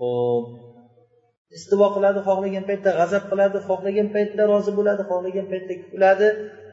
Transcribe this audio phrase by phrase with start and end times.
[0.00, 0.44] ho'p
[1.56, 6.28] istivo qiladi xohlagan paytda g'azab qiladi xohlagan paytda rozi bo'ladi xohlagan paytda kuladi.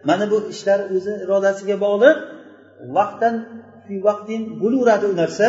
[0.09, 2.15] Mana bu ishlar o'zi irodasiga bog'liq.
[2.97, 3.35] Vaqtdan
[4.07, 5.47] vaqtin bo'laveradi u narsa.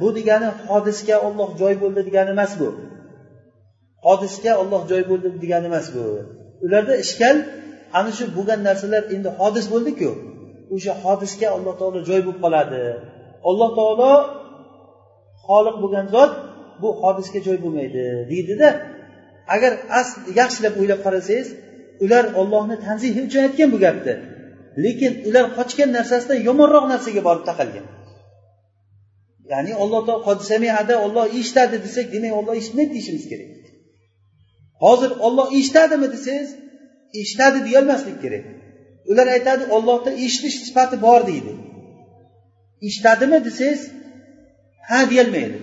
[0.00, 2.68] Bu degani hodisga olloh joy bo'ldi degani emas bu.
[4.06, 6.04] Hodisga olloh joy bo'ldi degani emas bu.
[6.64, 7.36] Ularda ishkal
[7.98, 10.10] ana shu bo'lgan narsalar endi hodis bo'ldiku.
[10.74, 12.82] O'sha hodisga alloh taolo joy bo'lib qoladi.
[13.48, 14.12] Alloh taolo
[15.46, 16.32] xoliq bo'lgan zot
[16.82, 18.02] bu hodisga joy bo'lmaydi
[18.32, 18.68] deydida
[19.54, 21.48] agar asl yaxshilab o'ylab qarasangiz
[22.04, 24.14] ular ollohni tanzihi uchun aytgan bu gapni.
[24.84, 27.86] Lekin ular qochgan narsasidan yomonroq narsaga borib taqalgan.
[29.52, 33.50] Ya'ni alloh taolo qodisamiada olloh eshitadi desak demak olloh eshitmaydi deyishimiz kerak.
[34.84, 36.50] Hozir olloh eshitadimi desangiz
[37.20, 38.44] eshitadi deyolmaslik kerak.
[39.10, 41.52] Ular aytadi ollohda eshitish sifati bor deydi.
[42.86, 43.80] Eshitadimi desangiz
[44.88, 45.58] ha deyolmaydi.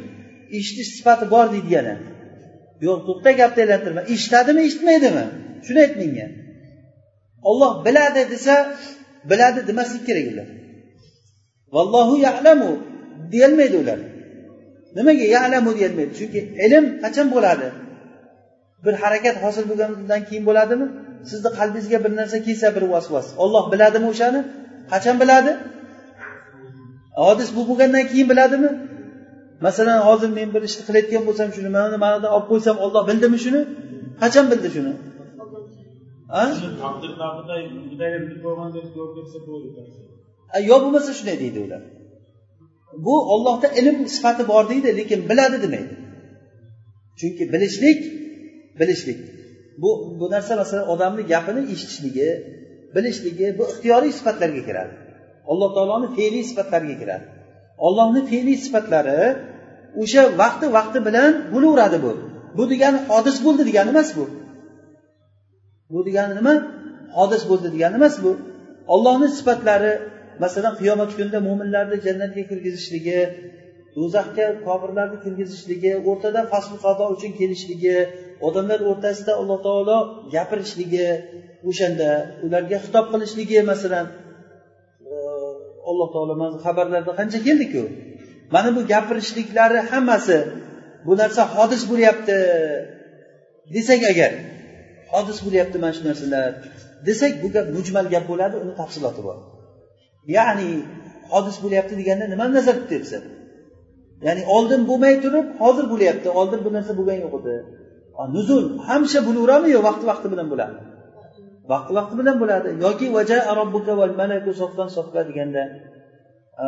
[0.58, 1.95] Eshitish sifati bor deydi yana
[2.86, 5.25] yo'q to'xta gapni aylantirma eshitadimi eshitmaydimi?
[5.66, 6.28] Shuni ayt menga
[7.50, 8.56] olloh biladi desa
[9.30, 10.47] biladi demaslik kerak ular.
[11.75, 12.72] Vallohu yalamu
[13.31, 14.00] deyolmaydi ular.
[14.97, 16.11] Nimaga yalamu deyolmaydi?
[16.19, 17.67] Chunki ilm qachon bo'ladi?
[18.86, 20.88] Bir harakat hosil bo'lgandan keyin bo'ladimi?
[21.30, 23.28] Sizni qalbingizga bir narsa kelsa bir vasvas.
[23.44, 24.41] Olloh biladimi o'shani?
[24.91, 25.52] Qachon biladi?
[27.23, 28.69] Hodis bu bo'lgandan keyin biladimi?
[29.61, 33.62] Masalan hozir men bir ishni qilayotgan bo'lsam shuni mana manadan olib qo'ysam olloh bildimi shuni.
[34.22, 34.94] Qachon bildi shuni?
[40.70, 41.81] Yo bo'lmasa shunday deydi ular.
[43.06, 45.94] Bu ollohda ilm sifati bor deydi lekin biladi demaydi.
[47.19, 48.00] Chunki bilishlik
[48.80, 49.19] bilishlik.
[49.81, 52.30] Bu bu narsa masalan odamni gapini eshitishligi
[52.95, 54.94] bilishligi bu ixtiyoriy sifatlarga kiradi.
[55.52, 57.25] Alloh taoloni fe'liy sifatlariga kiradi
[57.88, 59.20] ollohni fe'liy sifatlari
[60.02, 62.12] o'sha vaqti vaqti bilan bo'laveradi bu.
[62.58, 64.26] Bu degani hodis bo'ldi degani emas bu.
[65.94, 66.53] Bu degani nima?
[67.18, 68.31] Hodis bo'ldi degani emas bu.
[68.94, 69.94] Ollohni sifatlari
[70.44, 73.19] masalan qiyomat kunida mo'minlarni jannatga kirgizishligi
[73.96, 77.97] do'zaxga kofirlarni kirgizishligi o'rtada fasl qado uchun kelishligi
[78.47, 79.97] odamlar o'rtasida alloh taolo
[80.35, 81.08] gapirishligi
[81.69, 82.09] o'shanda
[82.46, 84.06] ularga xitob qilishligi masalan.
[85.90, 87.84] Alloh taolo mana xabarlarda qancha keldiku?
[88.53, 90.38] Mana bu gapirishliklari hammasi
[91.06, 92.38] bu narsa hodis bo'lyapti.
[93.75, 94.31] Desak agar
[95.13, 96.51] hodis bo'lyapti mana shu narsalar.
[97.07, 99.38] Desak bu gap mujmal gap bo'ladi uni tafsiloti bor.
[100.38, 100.69] Ya'ni
[101.34, 103.23] hodis bo'lyapti deganda nimani nazarda tutyapsan?
[104.25, 106.28] Ya'ni oldin bo'lmay turib hozir bo'lyapti.
[106.40, 107.56] Oldin bu narsa bo'lgan yo'q edi.
[108.35, 110.75] Nuzul hamisha bo'laveradimi yo vaqti vaqti bilan bo'ladi.
[111.72, 112.70] Vaqti vaqti bilan bo'ladi.
[112.86, 113.06] Yoki
[115.30, 115.64] deganda
[116.64, 116.66] e,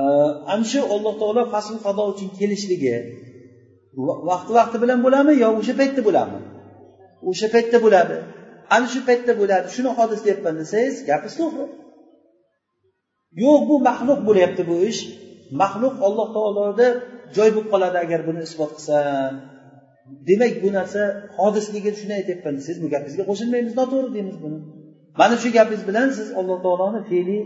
[0.54, 2.96] ana shu alloh taolo fasl qado uchun kelishligi
[4.30, 6.42] vaqti vaqti bilan bo'ladimi yo o'sha paytda bo'ladimi
[7.30, 8.18] o'sha paytda bo'ladi.
[8.76, 9.68] Ana shu paytda bo'ladi.
[9.76, 11.66] Shuni hodis deyapman desangiz gapingiz to'g'ri
[13.44, 15.02] yo'q bu maxluq bo'lyapti bu ish.
[15.62, 16.88] Maxluq alloh taoloda
[17.36, 19.34] joy bo'lib qoladi agar buni isbot qilsam.
[20.30, 21.02] Demak bu narsa
[21.38, 24.60] hodisligi shuni aytyapman desangiz bu gapingizga qo'shilmaymiz noto'g'ri deymiz buni.
[25.20, 27.42] Mana shu gapingiz bilan siz alloh taoloni fe'liy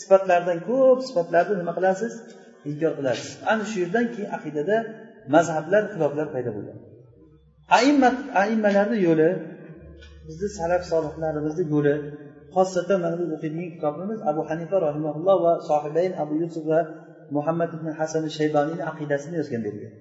[0.00, 2.12] sifatlaridan ko'p sifatlarni nima qilasiz?
[2.70, 3.30] Inkor qilasiz.
[3.52, 4.76] Ana shu yerdan keyin aqidada
[5.34, 6.78] mazhablar xiloflar paydo bo'lgan.
[7.78, 9.28] Aimmat aimmalarni yo'li
[10.26, 11.94] bizni salaf solihlarimizni yo'li
[12.54, 16.80] xosatan mana bu o'qiydigan kitobimiz abu hanifa rahimaulloh va sohibayn abu yusuf va
[17.36, 19.92] muhammad ibn hasan shaybaniyni aqidasini yozgan dedilar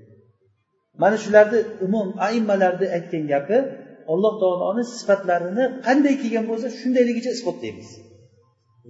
[1.01, 3.57] mana shularni umum aimmalarni aytgan gapi
[4.13, 7.89] alloh taoloni sifatlarini qanday kelgan bo'lsa shundayligicha isbotlaymiz.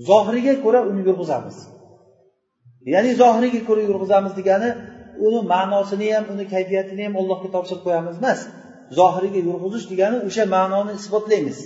[0.09, 1.57] Zohiriga ko'ra uni yurg'izamiz.
[2.93, 4.69] Ya'ni zohiriga ko'ra yurg'izamiz degani
[5.25, 8.39] uni ma'nosini ham uni kayfiyatini ham allohga topshirib qo'yamiz emas.
[8.99, 11.59] Zohiriga yurg'izish degani o'sha ma'noni isbotlaymiz.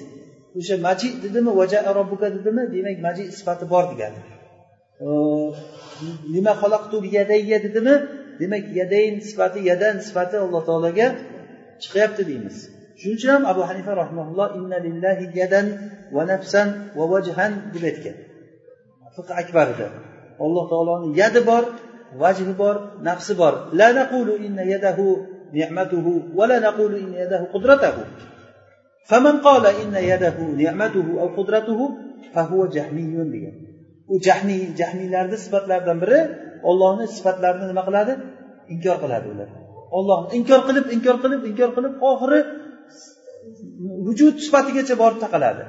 [0.60, 4.20] O'sha maji dedimi vaja robbuka dedimi demak maji sifati bor degani.
[6.36, 7.96] Nima xalaqtu yadayya dedimi
[8.42, 11.08] demak yadayn sifati yadan sifati alloh taologa
[11.84, 12.58] chiqyapti deymiz.
[13.00, 15.68] Shuning uchun ham abu hanifa rahmaulloh inna lillahi yadan
[16.16, 16.68] va nafsan
[16.98, 18.16] va vajhan deb aytgan.
[19.16, 19.88] Fiq akbarida.
[20.46, 21.64] Alloh taoloni yadi bor
[22.22, 22.76] vajhi bor
[23.08, 23.54] nafsi bor.
[23.80, 25.06] La naqulu inna yadahu
[25.58, 28.02] ni'matuhu va la naqulu inna yadahu qudratahu
[29.10, 31.86] faman qala inna yadahu ni'matuhu aw qudratuhu
[32.34, 33.56] fahuva jahmiyun degan.
[34.14, 36.20] U jahmiy jahmiylarni sifatlaridan biri
[36.70, 38.14] ollohni sifatlarini nima qiladi?
[38.74, 39.50] Inkor qiladi ular.
[39.98, 42.40] Ollohni inkor qilib inkor qilib inkor qilib oxiri
[44.08, 45.64] vujud sifatigacha borib taqaladi.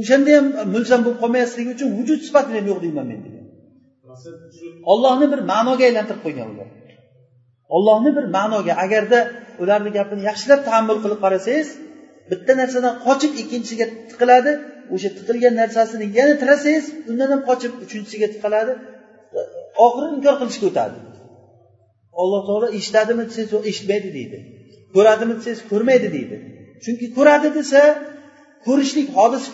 [0.00, 3.46] O'shanda ham mulzam bo'lib qolmasligi uchun vujud sifatini ham yo'q deyman men degan.
[4.92, 6.68] Ollohni bir ma'noga aylantirib qo'ygan ular
[7.76, 9.18] ollohni bir ma'noga agarda
[9.62, 11.68] ularni gapini yaxshilab tahammul qilib qarasangiz
[12.30, 14.52] bitta narsadan qochib ikkinchisiga tiqiladi
[14.94, 18.72] o'sha tiqilgan narsasini yana tirasangiz undan ham qochib uchinchisiga tiqiladi
[19.86, 20.96] oxiri inkor qilishga o'tadi.
[22.22, 24.38] Alloh taolo eshitadimi desangiz eshitmaydi deydi.
[24.94, 26.36] Ko'radimi desangiz ko'rmaydi deydi.
[26.84, 27.80] Chunki ko'radi desa
[28.66, 29.44] ko'rishlik hodis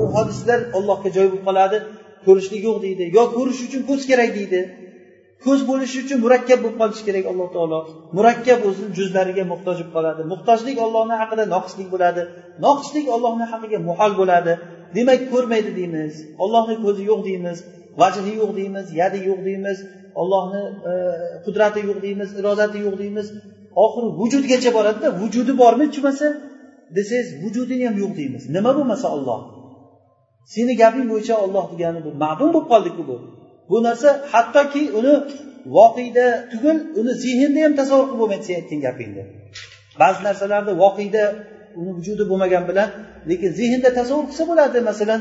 [0.00, 1.78] u hodislar allohga joy bo'lib qoladi
[2.26, 3.04] ko'rishlik yo'q deydi.
[3.16, 4.60] Yo ko'rish uchun ko'z kerak deydi.
[5.44, 7.78] Ko'z bo'lishi uchun murakkab bo'lib qolishi kerak alloh taolo.
[8.16, 10.22] Murakkab o'zini juzlariga muhtoj bo'lib qoladi.
[10.32, 12.22] Muhtojlik ollohni haqida noqislik bo'ladi.
[12.66, 14.52] Noqislik ollohni haqiga muhol bo'ladi.
[14.96, 16.12] Demak ko'rmaydi deymiz.
[16.44, 17.58] Ollohni ko'zi yo'q deymiz.
[18.00, 18.86] Vajhi yo'q deymiz.
[19.00, 19.78] Yadi yo'q deymiz.
[20.20, 20.92] Ollohni e,
[21.44, 22.28] qudrati yo'q deymiz.
[22.40, 23.26] Irodati yo'q deymiz.
[23.84, 26.26] Oxiri vujudgacha boradida vujudi bormi bo'lmasa
[26.96, 28.42] desangiz vujudini ham yo'q deymiz.
[28.56, 29.40] Nima bo'lmasa olloh
[30.54, 33.16] seni gaping bo'yicha olloh degani bu ma'lum bo'lib qoldiku bu.
[33.70, 35.14] Bu narsa hattoki uni
[35.76, 39.22] voqeda tugul uni zehnda ham tasavvur qilib bo'lmaydi sen aytgan gapingni.
[40.02, 41.24] Ba'zi narsalarni voqeda
[41.80, 42.88] uni vujudi bo'lmagan bilan
[43.30, 44.78] lekin zehnda tasavvur qilsa bo'ladi.
[44.90, 45.20] Masalan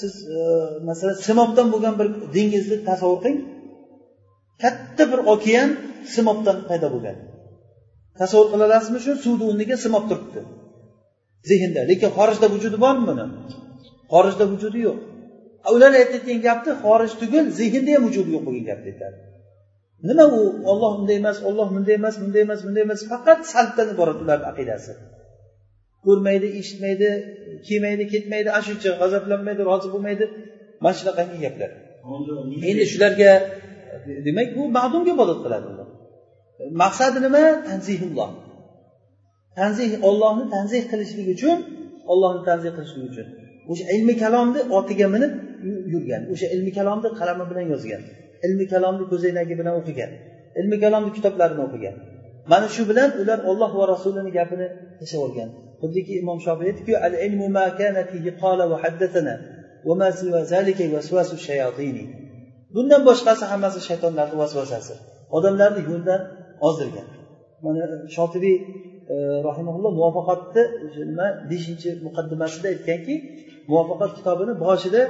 [0.00, 0.38] siz e,
[0.88, 3.38] masalan simobdan bo'lgan bir dengizni tasavvur qiling.
[4.62, 5.68] Katta bir okean
[6.14, 7.16] simobdan paydo bo'lgan.
[8.20, 10.40] Tasavvur qila olasizmi shu suvni o'rniga simob turibdi.
[11.50, 13.24] Zehnda lekin xorijda vujudi bormi buni?
[14.12, 14.98] Xorijda vujudi yo'q.
[15.74, 19.18] Ular aytayotgan gapni xorij tugul zehnda ham vujudi yo'q bo'lgan gapni aytadi
[20.08, 20.40] nima u?
[20.70, 24.92] Olloh bunday emas olloh bunday emas bunday emas bunday emas faqat salbdan iborat ularni aqidasi.
[26.06, 27.08] Ko'rmaydi eshitmaydi
[27.66, 30.24] kelmaydi ketmaydi ana shuncha g'azablanmaydi rozi bo'lmaydi.
[30.82, 31.70] Mana shunaqangi gaplar.
[32.70, 33.30] Endi shularga
[34.26, 35.66] demak bu ma'dumga ibodat qiladi.
[35.72, 35.85] ular
[36.82, 37.44] maqsadi nima?
[37.68, 38.30] Tanzihulloh
[39.60, 41.58] tanzih ollohni tanzih qilishlik uchun
[42.12, 43.26] ollohni tanzih qilishlik uchun.
[43.70, 45.32] O'sha ilmi kalomni otiga minib
[45.92, 48.02] yurgan o'sha ilmi kalomni qalami bilan yozgan
[48.46, 50.10] ilmi kalomni ko'zoynagi bilan o'qigan
[50.60, 51.94] ilmi kalomni kitoblarini o'qigan.
[52.52, 54.66] Mana shu bilan ular olloh va rasulini gapini
[55.00, 55.48] tashlab olgan.
[55.82, 59.34] Xuddiki imom shofiy aytdiku al ilmu ma kana fihi qala va haddathana
[59.86, 62.04] va ma siwa zalika waswasu shayatini
[62.74, 64.94] bundan boshqasi hammasi shaytonlarni vasvasasi.
[65.36, 66.20] Odamlarni yo'ldan
[66.66, 67.06] ozdirgan.
[67.64, 67.82] Mana
[68.16, 68.56] shotibiy
[69.12, 69.16] e,
[69.48, 70.62] rahimaulloh muvaffaqatni
[71.10, 73.14] nima beshinchi muqaddimasida aytganki
[73.70, 75.02] muvaffaqat kitobini boshida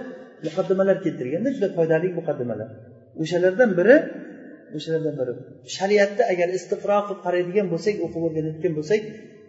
[0.47, 2.69] muqaddimalar keltirganda juda foydali muqaddimalar.
[3.23, 3.97] O'shalardan biri
[4.77, 5.33] o'shalardan biri
[5.77, 9.01] shariatni agar istiqro qilib qaraydigan bo'lsak o'qib o'rganayotgan bo'lsak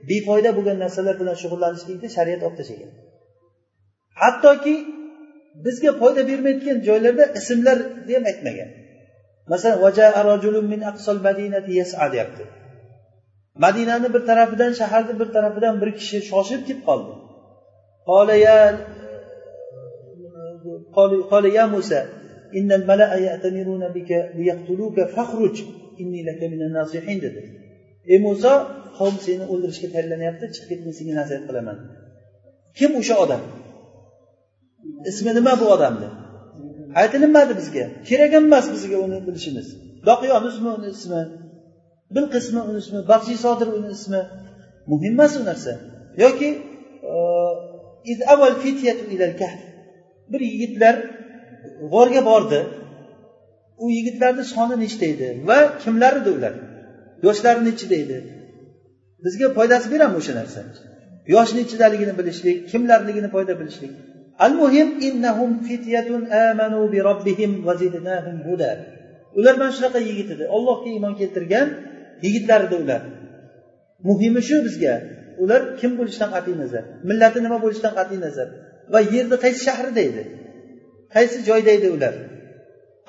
[0.09, 2.91] befoyda bo'lgan narsalar bilan shug'ullanishlikni shariat olib tashlagan.
[4.21, 4.75] Hattoki
[5.65, 8.69] bizga foyda bermayotgan joylarda ismlarni ham aytmagan.
[9.52, 9.78] masalan
[12.14, 12.44] deyapti
[13.64, 17.12] madinani bir tarafidan shaharni bir tarafidan bir kishi shoshib kelib qoldi
[21.30, 22.00] قال يا موسى
[22.58, 25.56] إن الملأ يأتمرون بك ليقتلوك فاخرج
[26.00, 27.42] إني لك من الناصحين dedi
[28.12, 28.52] ey muso
[28.98, 31.76] qavm seni o'ldirishga tayyorlanyapti chiqib ket men senga nasihat qilaman
[32.78, 33.42] kim o'sha odam
[35.10, 36.08] ismi nima bu odamni
[37.01, 37.83] Aytilinmadi bizga.
[38.09, 39.67] Kerak ham emas bizga uni bilishimiz.
[40.09, 41.21] Doqiyon ismi uni ismi
[42.15, 44.21] bilqismi uni ismi baxshiy sodir uni ismi
[44.91, 45.73] muhim emas u narsa.
[46.23, 46.49] Yoki
[47.11, 47.15] e,
[50.31, 50.95] bir yigitlar
[51.93, 52.59] g'orga bordi.
[53.83, 55.27] U yigitlarni soni nechta edi?
[55.49, 56.53] Va kimlar edi ular?
[57.25, 58.17] Yoshlari nechida edi.
[59.25, 60.61] Bizga foydasi beradimi o'sha narsa?
[61.33, 63.93] Yosh nechidaligini bilishlik kimlarligini foyda bilishlik?
[64.41, 66.09] المهم إنهم فتية
[66.49, 68.73] آمنوا بربهم وزدناهم هدى
[69.37, 70.45] ular mana shunaqa yigit edi.
[70.57, 71.67] Ollohga iymon keltirgan
[72.25, 73.01] yigitlar edi ular.
[74.07, 74.95] Muhimi shu bizga.
[75.43, 76.83] Ular kim bo'lishidan qat'iy nazar?
[77.09, 78.47] Millati nima bo'lishidan qat'iy nazar?
[78.93, 80.23] Va yerni qaysi shahrida edi
[81.15, 82.13] qaysi joyda edi ular?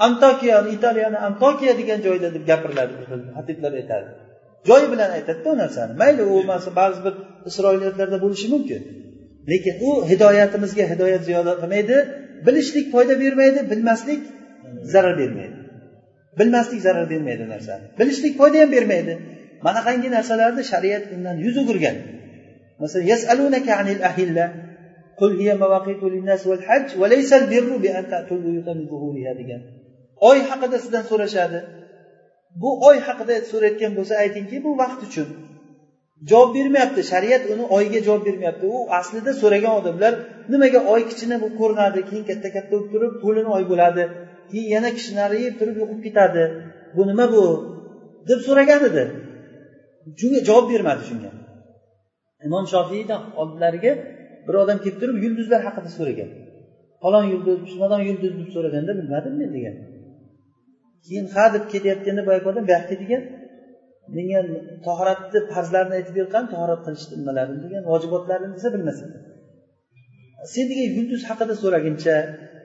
[0.07, 2.93] Antokiyani italiyani antokiya degan joyda deb gapiriladi
[3.37, 4.11] hatiblar aytadi
[4.69, 5.93] joyi bilan aytadida u narsani.
[6.03, 6.37] Mayli u
[6.81, 7.15] ba'zi bir
[7.49, 8.83] isroiliyatlarda bo'lishi mumkin.
[9.52, 11.98] lekin u hidoyatimizga hidoyat ziyoda qilmaydi
[12.46, 14.22] bilishlik foyda bermaydi bilmaslik
[14.94, 15.56] zarar bermaydi
[16.40, 19.13] bilmaslik zarar bermaydi u narsani bilishlik foyda ham bermaydi
[19.68, 21.98] manaqangi narsalarni shariat undan yuz o'girgan
[22.82, 24.46] masalan yasalunaka anil ahilla
[25.22, 29.62] قل هي مواقيت للناس والحج وليس البر بأن تأتوا البيوت من ظهورها degan
[30.30, 31.60] oy haqida sizdan so'rashadi
[32.62, 35.28] bu oy haqida so'rayotgan bo'lsa aytingki bu vaqt uchun
[36.31, 38.65] Javob bermayapti shariat uni oyga javob bermayapti.
[38.67, 40.13] U aslida so'ragan odamlar
[40.53, 44.05] nimaga oy kichkina bo'lib ko'rinadi keyin katta katta bo'lib turib to'lin oy bo'ladi
[44.51, 46.45] keyin yana kishinariyib turib yo'qib ketadi.
[46.97, 47.45] Bu nima bu?
[48.29, 49.05] deb so'ragan edi.
[50.19, 51.31] Shunga javob bermadi shunga.
[52.47, 53.93] Imom shofiyni oldilariga
[54.47, 56.31] bir odam kelib turib yulduzlar haqida so'ragan.
[57.03, 59.77] Falon yulduz falon yulduz deb so'raganda bilmadim men degan.
[61.05, 63.23] Keyin ha deb ketayotganda boyagi odam bu yoqqa degan.
[64.17, 64.47] Degan
[64.87, 69.09] tohoratni farzlarini aytib bergan tahorat qilish nimalarini degan vojibotlarini desa bilmasin.
[70.53, 72.15] Sen degan yulduz haqida so'raguncha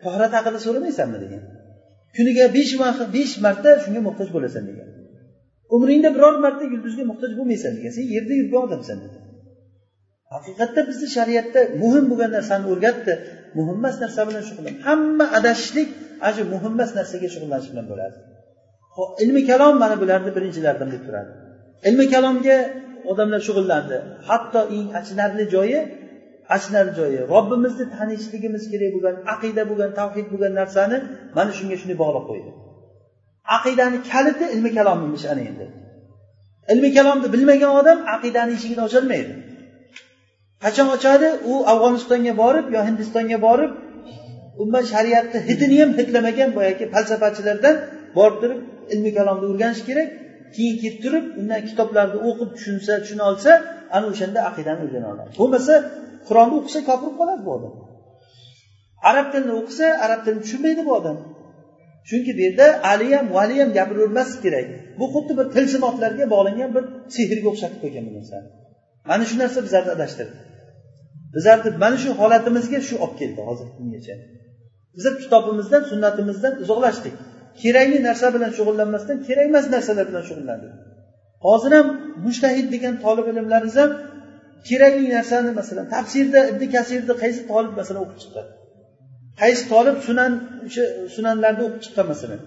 [0.04, 1.44] tohrat haqida so'ramaysanmi degan.
[2.16, 2.74] Kuniga besh
[3.18, 4.90] besh marta shunga muhtoj bo'lasan degan.
[5.76, 7.92] Umringda biror marta yulduzga muhtoj bo'lmaysan degan.
[7.98, 9.18] Sen yerda yurgan odamsan dedi
[10.36, 13.14] haqiqatda bizni shariatda muhim bo'lgan narsani o'rgatdi.
[13.58, 14.76] Muhim emas narsa bilan shug'ullan.
[14.88, 15.90] Hamma adashishlik
[16.26, 18.18] ana shu muhim emas narsaga shug'ullanish bilan bo'ladi.
[19.24, 21.32] Ilmi kalom mana bularni birinchilardan deb turadi.
[21.88, 22.58] Ilmi kalomga
[23.12, 23.98] odamlar shug'ullandi
[24.28, 25.80] hatto eng achinarli joyi
[26.56, 30.98] achinarli joyi robbimizni tanishligimiz kerak bo'lgan aqida bo'lgan tavhid bo'lgan narsani
[31.38, 32.52] mana shunga shunday bog'lab qo'ydi.
[33.58, 35.66] Aqidani kaliti ilmi kalom emish ana endi.
[36.72, 39.34] Ilmi kalomni bilmagan odam aqidani eshigini ocholmaydi
[40.64, 41.28] qachon ochadi?
[41.52, 43.72] U afg'onistonga borib yo hindistonga borib
[44.62, 47.76] umuman shariatni hidini ham hidlamagan boyagi falsafachilardan
[48.18, 48.60] borib turib
[48.94, 50.10] ilmi kalomni o'rganish kerak
[50.56, 53.52] keyin kelib turib undan kitoblarni o'qib tushunsa tushuna olsa
[53.96, 55.30] ana o'shanda aqidani o'rgana oladi.
[55.42, 55.74] Bo'lmasa
[56.28, 57.74] qur'onni o'qisa kofir bo'lib qoladi bu odam.
[59.10, 61.18] Arab tilini o'qisa arab tilini tushunmaydi bu odam.
[62.10, 64.66] Chunki bu yerda aliyam valiyam gapiravermaslik kerak.
[65.00, 66.84] Bu xuddi bir tilsimotlarga bog'langan bir
[67.16, 68.48] sehrga o'xshatib qo'ygan bu narsani
[69.10, 70.36] mana shu narsa bizlarni adashtirdi.
[71.36, 74.16] Bizlarni mana shu holatimizga shu olib keldi hozirgi kungacha
[74.96, 77.16] bizlar kitobimizdan sunnatimizdan uzoqlashdik.
[77.62, 80.68] Kerakli narsa bilan shug'ullanmasdan kerak emas narsalar bilan shug'ullanadi.
[81.46, 81.88] Hozir ham
[82.26, 83.92] mushtahid degan tolib ilmlarimiz ham
[84.70, 88.46] kerakli narsani masalan tafsirda ibn kasirni qaysi tolib masalan o'qib chiqqan
[89.42, 90.32] qaysi tolib sunan
[90.68, 90.84] o'sha
[91.16, 92.40] sunanlarni o'qib chiqqan masalan?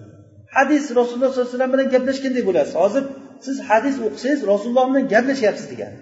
[0.55, 2.73] Hadis rasululloh sollallohu alayhi vasallam bilan gaplashganday bo'lasiz.
[2.83, 3.03] Hozir
[3.45, 5.97] siz hadis o'qisangiz rasululloh bilan gaplashyapsiz degani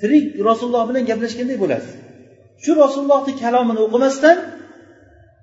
[0.00, 1.94] tirik rasululloh bilan gaplashganday bo'lasiz.
[2.64, 4.36] Shu rasulullohni kalomini o'qimasdan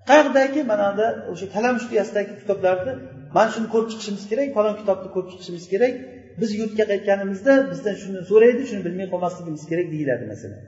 [0.10, 2.94] qayerdagi mana bu o'sha kalam studiyasidagi kitoblarni
[3.36, 5.94] mana shuni ko'rib chiqishimiz kerak falon kitobni ko'rib chiqishimiz kerak.
[6.42, 10.62] Biz yurtga qaytganimizda bizdan shuni so'raydi shuni bilmay qolmasligimiz kerak deyiladi masalan.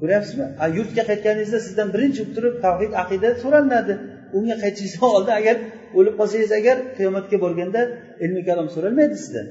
[0.00, 0.44] Ko'ryapsizmi?
[0.78, 3.94] Yurtga qaytganingizda sizdan birinchi bo'lib turib tavhid aqida so'ralinadi
[4.38, 5.56] unga qaytishingizdan oldin agar
[5.98, 7.80] o'lib qolsangiz agar qiyomatga borganda
[8.24, 9.46] ilmi kalom so'ralmaydi sizdan.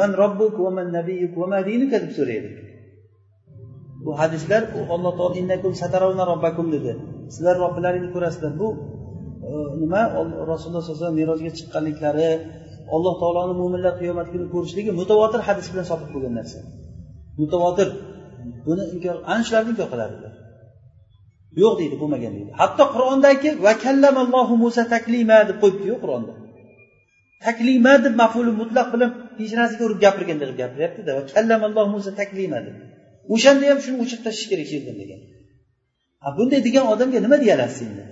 [0.00, 2.48] Man robbuk va man nabiyuk va ma dinuka deb so'raydi.
[4.04, 6.92] Bu hadislar u alloh taolo innakum sataravna robbakum dedi.
[7.34, 8.52] Sizlar robbilaringni ko'rasizlar.
[8.62, 8.68] Bu
[9.50, 10.02] e, nima?
[10.50, 12.28] Rasululloh sallallohu alayhi vasallam merosga chiqqanliklari
[12.94, 16.58] alloh taoloni mo'minlar qiyomat kuni ko'rishligi mutavotir hadis bilan sobit bo'lgan narsa.
[17.40, 17.88] Mutavotir.
[18.66, 20.32] Buni inkor ana shularni inkor qiladilar.
[21.62, 22.50] Yo'q deydi bo'lmagan deydi.
[22.60, 26.32] Hatto qur'ondagi va kallamallohu musa taklima deb qo'yibdiyu qur'onda.
[27.46, 32.76] Taklima deb mafuli mutlaq bilan peshonasiga urib gapirgan deb gapiryaptida va kallamallohu musa taklima deb.
[33.33, 35.21] o'shanda ham shuni o'chirib tashlash kerak shu yerdan degan
[36.37, 38.03] bunday degan odamga nima deya olasiz endi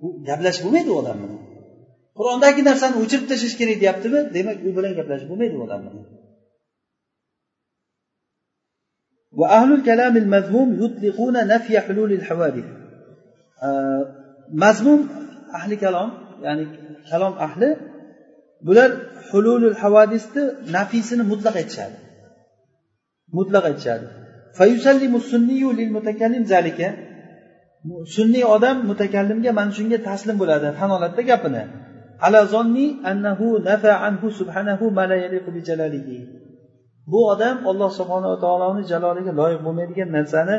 [0.00, 1.40] bu gaplashib bo'lmaydi u odam bilan
[2.18, 6.06] qur'ondagi narsani o'chirib tashlash kerak deyaptimi demak u bilan gaplashib bo'lmaydi u odam bilan
[9.40, 12.66] وأهل الكلام المذموم يطلقون نفي حلول الحوادث
[14.62, 15.00] mazmum
[15.58, 16.10] ahli kalom
[16.44, 16.64] ya'ni
[17.10, 17.68] kalom ahli
[18.66, 18.90] bular
[19.30, 20.44] hululul havadisni
[20.76, 21.96] nafiysini mutlaq aytishadi
[23.37, 24.05] Mutlaq aytishadi.
[28.15, 30.67] Sunniy odam mutakallimga mana shunga taslim bo'ladi.
[30.79, 31.63] Tan oladida gapini.
[37.11, 40.55] Bu odam olloh subhanava taoloni jaloliga loyiq bo'lmaydigan narsani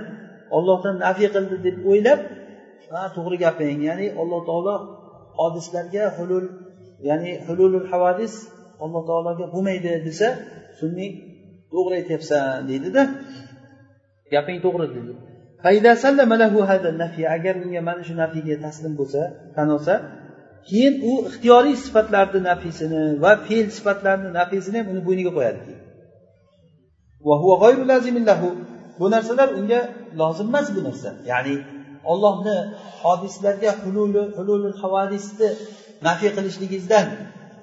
[0.57, 2.21] ollohdan nafiy qildi deb o'ylab
[2.93, 3.79] ha to'g'ri gaping.
[3.89, 4.75] Ya'ni alloh taolo
[5.39, 6.47] hodislarga hulul
[7.09, 8.35] ya'ni hululul havadis
[8.85, 10.29] alloh taologa bo'lmaydi desa
[10.81, 11.11] sunniy
[11.77, 13.03] to'g'ri aytyapsan deydida.
[14.35, 15.13] Gaping to'g'ri dedi.
[17.35, 19.21] Agar unga mana shu nafiyga taslim bo'lsa
[19.57, 19.95] tan olsa
[20.69, 25.61] keyin u ixtiyoriy sifatlarni nafiysini va fe'l sifatlarni nafiysini ham uni bo'yniga qo'yadi.
[29.01, 29.81] Bu narsalar unga
[30.21, 31.11] lozim emas bu narsa.
[31.31, 31.55] Ya'ni
[32.13, 32.57] ollohni
[33.03, 33.71] hodislarga
[34.39, 35.49] hululi havadisni
[36.09, 37.07] nafiy qilishligingizdan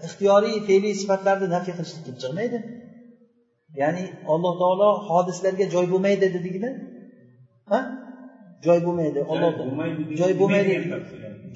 [0.08, 2.58] ixtiyoriy fe'liy sifatlarni nafiy qilishlik kelib chiqmaydi
[3.82, 4.04] ya'ni
[4.34, 6.70] alloh taolo hodislarga joy bo'lmaydi dedikmi
[7.72, 7.80] ha?
[8.66, 9.52] Joy bo'lmaydi olloh
[10.20, 10.74] joy bo'lmaydi.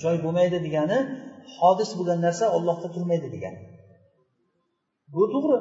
[0.03, 0.99] joy bo'lmaydi degani
[1.57, 3.59] hodis bo'lgan narsa ollohda turmaydi degani.
[5.13, 5.57] Bu to'g'ri.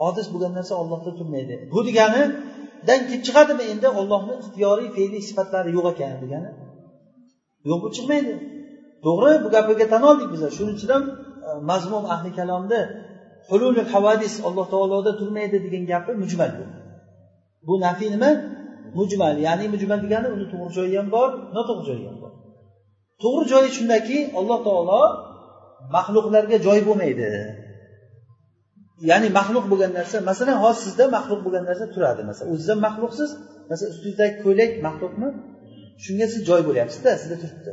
[0.00, 1.54] Hodis bo'lgan narsa ollohda turmaydi.
[1.72, 6.50] Bu deganidan kelib chiqadimi endi ollohni ixtiyoriy fe'liy sifatlari yo'q ekan degani?
[7.68, 8.34] Yo'q bo'lib chiqmaydi.
[9.04, 11.04] To'g'ri bu gapiga tan oldik bizlar shuning uchun ham
[11.48, 12.80] e, mazmum ahli kalomni
[13.50, 16.64] hululul havadis alloh taoloda turmaydi degan gapi mujmal bu.
[17.66, 18.30] Bu nafiy nima?
[18.98, 22.32] Mujmal ya'ni mujmal degani uni to'g'ri joyi ham bor noto'g'ri joyi ham bor.
[23.22, 25.00] To'g'ri joyi shundaki alloh taolo
[25.96, 27.30] maxluqlarga joy bo'lmaydi.
[29.10, 33.30] Ya'ni maxluq bo'lgan narsa masalan hozir sizda maxluq bo'lgan narsa turadi masalan o'ziz ham maxluqsiz
[33.70, 35.28] masalan ustingizdagi ko'ylak maxluqmi?
[36.04, 37.72] Shunga siz joy bo'lyapsizda sizda turibdi.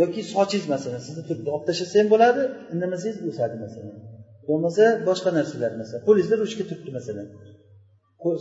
[0.00, 2.42] Yoki sochingiz masalan sizda turibdi olib tashlasa ham bo'ladi
[2.74, 3.94] indamasangiz o'sadi masalan.
[4.48, 7.26] Bo'lmasa boshqa narsalar masalan qo'lingizda ruchka turibdi masalan.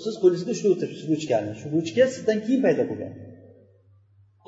[0.06, 3.12] Siz qo'lingizda ushlab o'tiribsiz ruchkani shu ruchka sizdan keyin paydo bo'lgan.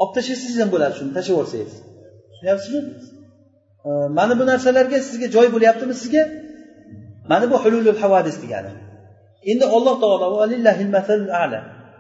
[0.02, 1.74] Olib tashlasangiz ham bo'ladi shuni tashlab yuborsangiz
[2.30, 2.82] tushunyapsizmi?
[4.18, 6.24] Mana bu narsalarga sizga joy bo'lyaptimi sizga?
[7.32, 8.72] Mana bu hululul havadis degani.
[9.52, 10.28] Endi alloh taolo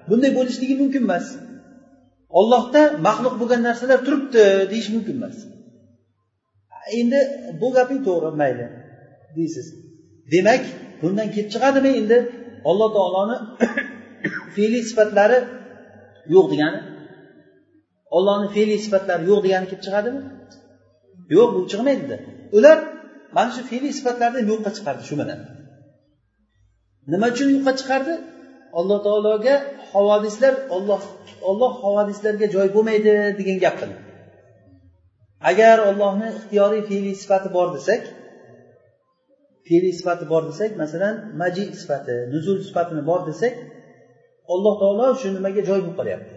[0.09, 1.25] bunday bo'lishligi mumkin emas.
[2.39, 5.37] Ollohda maxluq bo'lgan narsalar turibdi deyish mumkin emas.
[6.99, 7.19] Endi
[7.61, 8.65] bu gaping to'g'ri mayli.
[9.37, 9.67] Deysiz.
[10.33, 10.63] Demak
[11.01, 12.17] bundan kelib chiqadimi endi?
[12.69, 13.37] Alloh taoloni
[14.55, 15.37] fe'liy sifatlari
[16.33, 16.79] yo'q degani?
[18.17, 20.21] Ollohni fe'liy sifatlari yo'q degani kelib chiqadimi?
[21.35, 22.17] Yo'q bu chiqmaydida
[22.57, 22.77] ular
[23.35, 25.39] mana shu fe'liy sifatlarni yo'qqa chiqardi shu bilan.
[27.11, 28.13] Nima uchun yo'qqa chiqardi?
[28.79, 29.55] Alloh taologa
[29.91, 31.01] havodislar olloh
[31.49, 33.97] olloh havodislarga joy bo'lmaydi degan gap qildi
[35.51, 38.01] agar ollohni ixtiyoriy fe'liy sifati bor desak
[39.67, 43.53] fe'li sifati bor desak masalan maji sifati nuzul sifatini bor desak
[44.53, 46.35] alloh taolo shu nimaga joy bo'lib qolyapti?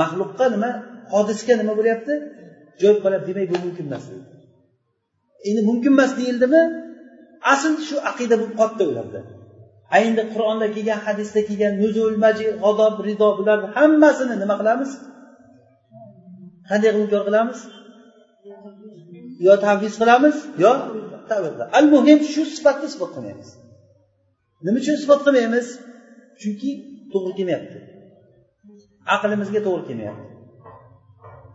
[0.00, 0.70] Maxluqqa nima
[1.12, 2.14] hodisga nima bo'lyapti?
[2.80, 4.04] Joy bo'lib qolyapti demak bu mumkin emas
[5.48, 6.62] endi mumkin emas deyildimi?
[7.52, 9.20] Asl shu aqida bo'lib qolibdi ularda.
[10.06, 14.90] Endi qur'onda kelgan hadisda kelgan nuzul maji g'azob rido bularni hammasini nima qilamiz?
[16.68, 17.58] Qanday qilib inkor qilamiz?
[19.46, 20.72] Yo tanfiz qilamiz yo
[21.78, 23.48] al muhim shu sifatni isbot qilmaymiz.
[24.66, 25.66] Nima uchun isbot qilmaymiz?
[26.40, 26.70] Chunki
[27.12, 27.78] to'g'ri kelmayapti.
[29.14, 30.26] Aqlimizga to'g'ri kelmayapti.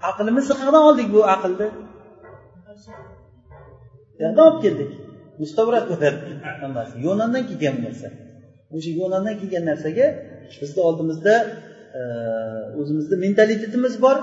[0.09, 1.67] Aqlimizni qayerdan oldik bu aqlni.
[4.21, 4.91] Yoqdan olib keldik.
[5.41, 6.31] Mustavrat bo'ladi.
[6.61, 6.93] Hammasi.
[7.05, 8.07] Yunondan kelgan narsa.
[8.75, 10.07] O'sha yunondan kelgan narsaga
[10.61, 11.35] bizni oldimizda
[12.79, 14.17] o'zimizni mentalitetimiz bor.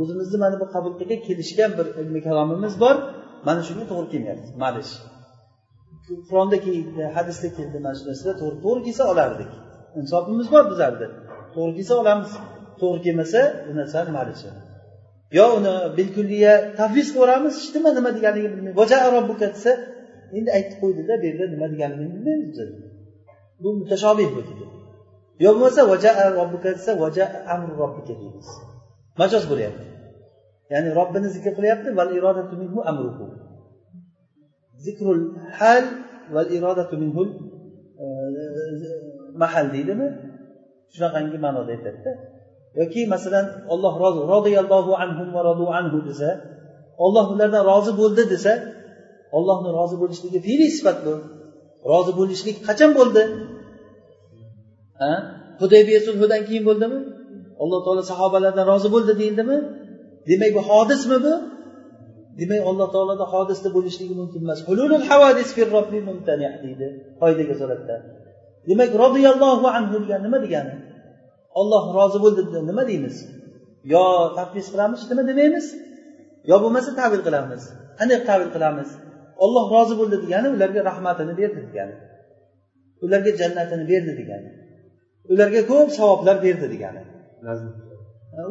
[0.00, 2.96] O'zimizni mana bu qabul qilgan kelishgan bir ilmiy kalomimiz bor.
[3.46, 4.92] Mana shunga to'g'ri kelmayapti malish
[6.28, 9.50] qur'onda keldi hadisda keldi mana shu narsalar to'g'ri to'g'ri kelsa olardik.
[10.00, 11.06] Insofimiz bor bizlarni
[11.54, 12.30] to'g'ri kelsa olamiz.
[12.80, 14.48] To'g'ri kelmasa bu narsani malishi
[15.38, 18.74] yo uni bilkulliya tafviz qilib yuboramiz hech nima nima deganligini bilmaydi
[19.54, 19.70] desa
[20.38, 22.58] endi aytib qo'ydida bu yerda nima deganligini bilmaymiz
[23.62, 24.40] bu mutashobih bu
[25.44, 25.80] yo bo'lmasa
[26.38, 26.90] robbuka desa
[27.54, 28.48] amru robbika deymiz.
[29.20, 29.99] Majoz bo'lyapti.
[30.72, 33.24] Ya'ni robbini zikr qilyapti val irodatu minhu amruhu.
[34.84, 35.22] Zikrul
[35.58, 35.84] hal
[36.34, 37.22] val irodatu minhu
[38.02, 38.06] e,
[39.42, 40.06] mahal deydimi?
[40.94, 42.12] Shunaqangi ma'noda aytadida.
[42.80, 46.30] Yoki masalan olloh rozi roziyallohu anhum va rodu anhu desa
[47.04, 48.52] olloh ulardan rozi bo'ldi desa
[49.38, 51.14] ollohni rozi bo'lishligi fe'liy sifat bu.
[51.90, 53.22] Rozi bo'lishlik qachon bo'ldi?
[55.02, 55.12] Ha?
[55.60, 56.98] Hudaybiya sulhidan keyin bo'ldimi?
[57.62, 59.56] Alloh taolo sahobalardan rozi bo'ldi deyildimi?
[60.28, 61.34] Demak bu hodismi bu?
[62.40, 64.60] Demak alloh taoloda hodisda bo'lishligi mumkin emas.
[64.68, 66.86] Hululul havadis fir robbi mumtani deydi
[67.20, 67.96] qoidaga soladida
[68.68, 70.74] demak roziyallohu anhu degani nima degani?
[71.60, 73.16] Olloh rozi bo'ldi nima deymiz?
[73.92, 74.04] Yo
[74.38, 75.66] tafviz qilamiz nima demaymiz?
[76.50, 77.62] Yo bo'lmasa tavil qilamiz.
[77.98, 78.88] Qanday tavil qilamiz?
[79.44, 81.94] Olloh rozi bo'ldi degani ularga rahmatini berdi degani.
[83.04, 84.50] Ularga jannatini berdi degani.
[85.32, 87.02] Ularga ko'p savoblar berdi degani.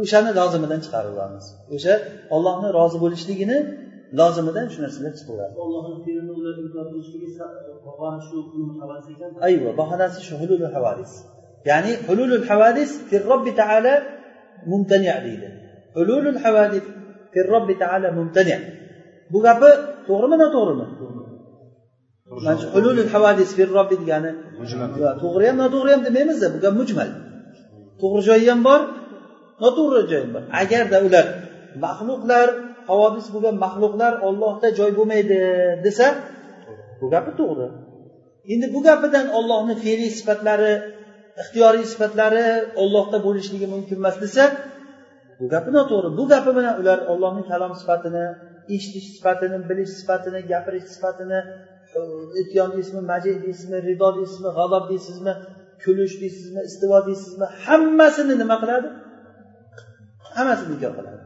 [0.03, 1.93] O'shani lozimidan chiqarib olamiz o'sha
[2.35, 3.57] ollohni rozi bo'lishligini
[4.19, 5.55] lozimidan shu narsalar chiqaveradi
[9.47, 11.11] ayva bahonasi shu hulul havadis
[11.69, 12.91] ya'ni hululul havadis
[13.31, 13.93] robbi taala
[14.71, 15.49] mumtani deydi.
[15.95, 16.85] Hululul havadis
[17.53, 18.57] robbi taala mumtani.
[19.31, 19.69] Bu gapi
[20.07, 20.85] to'g'rimi noto'g'rimi?
[22.35, 24.31] Mana shu hululul havadis robbi degani
[25.23, 27.09] to'g'ri ham noto'g'ri ham demaymiz bu gap mujmal.
[28.01, 29.47] To'g'ri joyi ham bor noto'g'ri joyi ham bor
[30.61, 31.27] agarda ular
[31.85, 32.47] maxluqlar
[32.89, 35.39] havodis bo'lgan maxluqlar ollohda joy bo'lmaydi
[35.85, 36.07] desa
[37.01, 37.67] bu gapi to'g'ri.
[38.53, 40.73] Endi bu gapidan ollohni fe'liy sifatlari
[41.41, 42.45] ixtiyoriy sifatlari
[42.83, 44.43] ollohda bo'lishligi mumkin emas desa
[45.39, 46.09] bu gapi noto'g'ri.
[46.19, 48.25] Bu gapi bilan ular ollohni kalom sifatini
[48.75, 51.39] eshitish sifatini bilish sifatini gapirish sifatini
[52.41, 55.33] ityon deysizmi majid deysizmi rido deysizmi g'azob deysizmi
[55.83, 58.87] kulish deysizmi istivo deysizmi hammasini nima qiladi?
[60.37, 61.21] Hammasini inkor qiladi.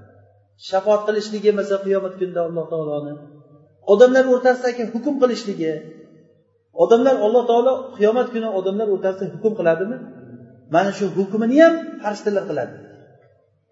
[0.69, 3.13] Shafoat qilishligi masalan qiyomat kunida alloh taoloni
[3.93, 5.71] odamlar o'rtasidagi hukm qilishligi
[6.83, 9.97] odamlar alloh taolo qiyomat kuni odamlar o'rtasida hukm qiladimi?
[10.75, 12.73] Mana shu hukmini ham farishtalar qiladi.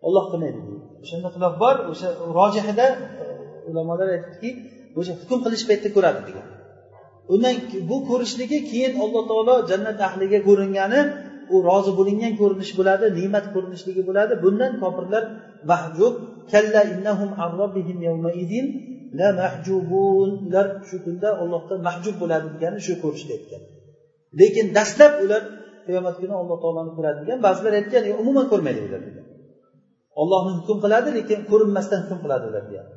[0.07, 0.59] Olloh qilmaydi.
[1.03, 2.87] O'shanda xilof bor o'sha rojihida
[3.23, 3.25] e,
[3.69, 4.49] ulamolar aytdiki
[4.99, 6.47] o'sha hukm qilish paytida ko'radi degan.
[7.33, 7.55] Undan
[7.89, 11.01] bu ko'rishligi keyin alloh taolo jannat ahliga ko'ringani
[11.53, 14.33] u rozi bo'lingan ko'rinish bo'ladi ne'mat ko'rinishligi bo'ladi.
[14.43, 15.23] Bundan kofirlar
[15.71, 16.13] mahjub
[16.51, 17.31] kalla innahum
[19.19, 20.29] la mahjubun.
[20.47, 23.63] Ular shu kunda ollohdan mahjub bo'ladi degani shu ko'rishda aytgan
[24.39, 25.41] lekin dastlab ular
[25.85, 29.25] qiyomat kuni alloh taoloni ko'radi degan ba'zilar aytgan umuman ko'rmaydi ular degan.
[30.21, 32.87] Ollohni hukm qiladi lekin ko'rinmasdan hukm qiladi ular degan.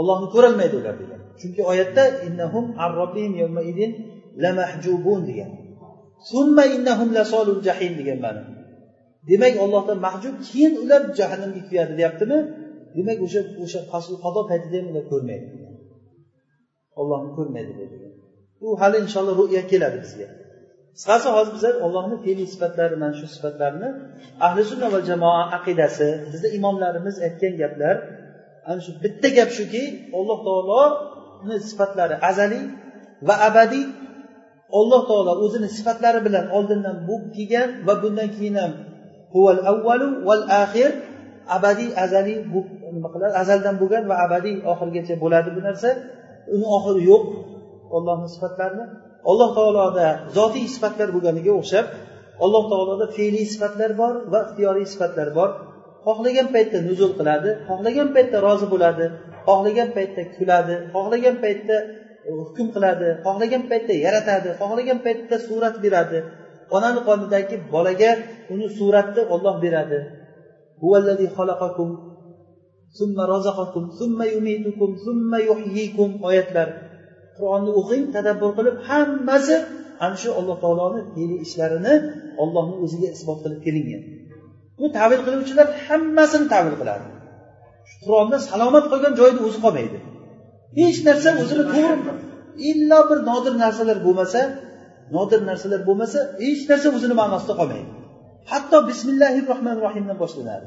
[0.00, 1.20] Ollohni ko'rolmaydi ular degan.
[1.40, 3.90] Chunki oyatda innahum lamahjubun degan summa
[4.42, 5.50] la mahjubun degan.
[8.00, 8.42] Degan ma'no.
[9.30, 12.38] Demak ollohdan mahjub keyin ular jahannamga kuyadi deyaptimi?
[12.96, 13.80] Demak o'sha o'sha
[14.24, 15.46] qado paytida ham ular ko'rmaydi.
[17.00, 17.72] Ollohni ko'rmaydi
[18.60, 20.26] bu hali inshaalloh ru'ya keladi bizga.
[20.96, 23.88] Qisqasi hozir bizlar ollohni fe'liy sifatlari mana shu sifatlarni
[24.46, 27.96] ahli sunna va jamoa aqidasi bizni imomlarimiz aytgan gaplar
[28.68, 29.84] ana shu bitta gap shuki
[30.18, 32.64] alloh taoloni sifatlari azaliy
[33.28, 33.84] va abadiy
[34.78, 38.72] alloh taolo o'zini sifatlari bilan oldindan bo'lib kelgan va bundan keyin ham
[39.34, 40.90] huval avvalu val axir
[41.56, 42.38] abadiy azaliy
[42.94, 45.88] nima qiladi azaldan bo'lgan va abadiy oxirigacha bo'ladi bu narsa.
[46.54, 47.24] Uni oxiri yo'q
[47.96, 48.84] ollohni sifatlarini.
[49.30, 50.06] Alloh taoloda
[50.36, 51.86] zotiy sifatlar bo'lganiga o'xshab
[52.44, 55.50] alloh taoloda fe'liy sifatlar bor va ixtiyoriy sifatlar bor.
[56.06, 59.06] Xohlagan paytda nuzul qiladi xohlagan paytda rozi bo'ladi
[59.48, 61.76] xohlagan paytda kuladi xohlagan paytda
[62.28, 66.18] E, hukm qiladi xohlagan paytda yaratadi xohlagan paytda surat beradi.
[66.76, 68.10] Onani qonidagi bolaga
[68.52, 70.00] uni suratni olloh beradi.
[76.28, 76.68] Oyatlar.
[77.36, 79.56] Qur'onni o'qing tadabbur qilib hammasi
[80.04, 81.94] ana shu alloh taoloni fe'li ishlarini
[82.42, 84.02] ollohni o'ziga isbot qilib kelingan
[84.78, 87.06] bu tavil qiluvchilar hammasini tavil qiladi.
[88.04, 89.98] Qur'onda salomat qolgan joyida o'zi qolmaydi.
[90.78, 92.12] Hech narsa o'zini to'g'ri
[92.70, 94.40] illo bir nodir narsalar bo'lmasa
[95.16, 97.90] nodir narsalar bo'lmasa hech narsa o'zini ma'nosida qolmaydi.
[98.50, 100.66] Hatto bismillahi rohmanir rohimdan boshlanadi.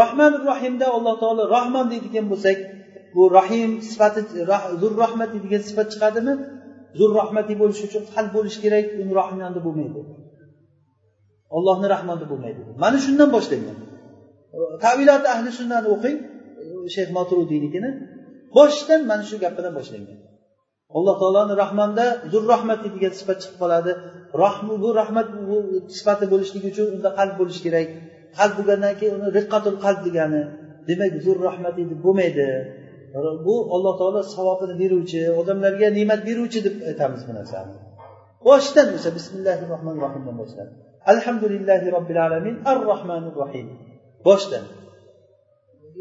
[0.00, 2.58] Rohmanir rohimda alloh taolo rohman deydigan bo'lsak
[3.14, 4.20] bu rohim sifati
[4.80, 6.34] zur rahmat deydigan sifat chiqadimi?
[6.98, 10.00] Zur rahmati bo'lishi uchun qalb bo'lishi kerak uni rohmonda bo'lmaydi.
[11.56, 12.60] Ollohni rahmonda bo'lmaydi.
[12.82, 13.78] Mana shundan boshlangan
[14.84, 16.16] tavilot ahli sunnani o'qing
[16.94, 17.90] shayx maturudiynikini
[18.56, 20.18] boshidan mana shu gap bilan boshlangan
[20.96, 23.92] alloh taoloni rahmonda zur rahmat degan sifat chiqib qoladi.
[24.44, 25.56] Rahmu bu rahmat bu
[25.96, 27.88] sifati bo'lishligi uchun unda qalb bo'lishi kerak.
[28.38, 30.42] Qalb bo'lgandan keyin uni riqqatul qalb degani.
[30.88, 32.48] Demak zur rahmat deb bo'lmaydi.
[33.46, 37.74] Bu alloh taolo savobini beruvchi odamlarga ne'mat beruvchi deb aytamiz bu narsani.
[38.46, 40.72] Boshidan o'sha bismillahi rohmanir rohimdan boshladi
[41.12, 42.56] alhamdulillahi robbil alamin.
[42.70, 43.66] Ar rohmanir rohim
[44.28, 44.64] boshdan.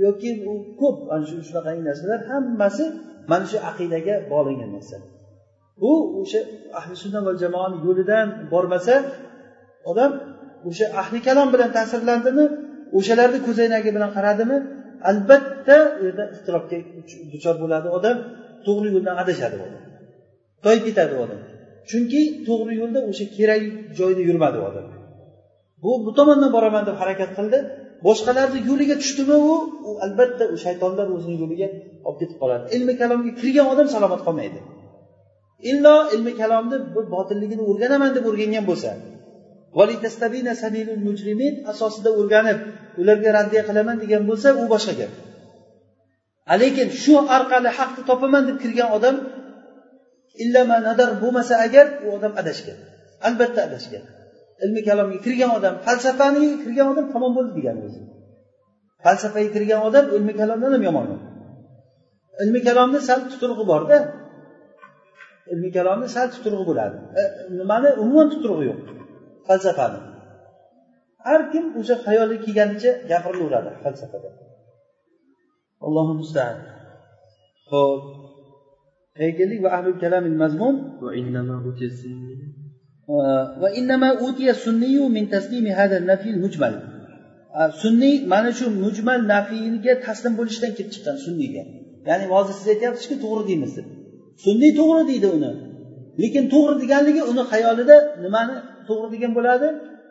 [0.06, 2.86] Yoki u ko'p ana shu shunaqangi narsalar hammasi
[3.32, 4.98] mana shu aqidaga bog'langan narsa.
[5.82, 6.40] Bu o'sha
[6.80, 8.96] ahli sunna va jamoani yo'lidan bormasa
[9.92, 10.12] odam
[10.70, 12.46] o'sha ahli kalom bilan ta'sirlandimi
[12.98, 14.58] o'shalarni ko'zoynagi bilan qaradimi
[15.10, 16.78] albatta u yerda ixtirobga
[17.34, 18.18] duchor bo'ladi odam
[18.66, 19.82] to'g'ri yo'ldan adashadi odam
[20.66, 21.42] toyib ketadi odam.
[21.90, 23.62] Chunki to'g'ri yo'lda o'sha kerak
[24.00, 24.86] joyda yurmadi odam.
[25.84, 27.60] Bu bu tomondan boraman deb harakat qildi.
[28.06, 29.54] Boshqalarni yo'liga tushdimi u?
[29.88, 31.68] U albatta u shaytonlar o'zini yo'liga
[32.08, 32.64] olib ketib qoladi.
[32.76, 34.60] Ilmi kalomga kirgan odam salomat qolmaydi.
[35.72, 36.78] Illo ilmi kalomni
[37.16, 38.92] botilligini o'rganaman deb o'rgangan bo'lsa
[41.72, 42.60] asosida o'rganib
[43.02, 45.12] ularga raddiya qilaman degan bo'lsa u boshqa gap.
[46.62, 49.16] Lekin shu orqali haqni topaman deb kirgan odam
[50.44, 52.78] illama nadar bo'lmasa agar u odam adashgan.
[53.28, 54.04] Albatta adashgan.
[54.63, 58.02] Ilmi kalomga kirgan odam falsafaniga kirgan odam tamom bo'ldi degani o'zi.
[59.04, 61.08] Falsafaga kirgan odam ilmi kalomdan ham yomon.
[62.43, 63.98] Ilmi kalomni sal tuturug'i borda
[65.52, 66.98] ilmi kalomni sal tuturug'i bo'ladi.
[67.20, 67.22] E,
[67.60, 67.89] nimani?
[68.02, 68.80] Umuman tuturug'i yo'q.
[69.48, 70.00] Falsafani.
[71.28, 74.30] Har kim o'sha xayoliga kelganicha gapirilaveradi falsafada.
[75.86, 76.56] Allohu mustaan.
[77.72, 78.02] Ho'p
[79.39, 80.76] keldik va ahlul kalamil mazmun
[83.62, 86.75] وإنما أوتي السني من تسليم هذا النفي المجمل
[87.83, 91.62] sunniy mana shu mujmal nafiyga taslim bo'lishdan kelib chiqqan sunniyga
[92.09, 93.87] ya'ni hozir siz aytyapsizki to'g'ri deymiz deb
[94.45, 95.51] sunniy to'g'ri deydi uni
[96.23, 98.57] lekin to'g'ri deganligi uni xayolida nimani
[98.88, 99.69] to'g'ri degan bo'ladi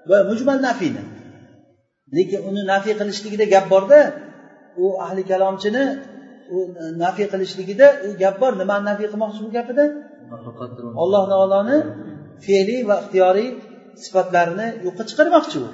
[0.09, 1.03] va mujmal nafiyni
[2.17, 3.99] lekin uni nafiy qilishligida gap borda
[4.83, 5.83] u ahli kalomchini
[6.55, 6.57] u
[7.03, 9.85] nafiy qilishligida u gap bor nimani nafiy qilmoqchi bu gapida
[11.03, 11.77] alloh taoloni
[12.44, 13.48] fe'liy va ixtiyoriy
[14.04, 15.58] sifatlarini yo'qqa chiqarmoqchi.
[15.64, 15.66] U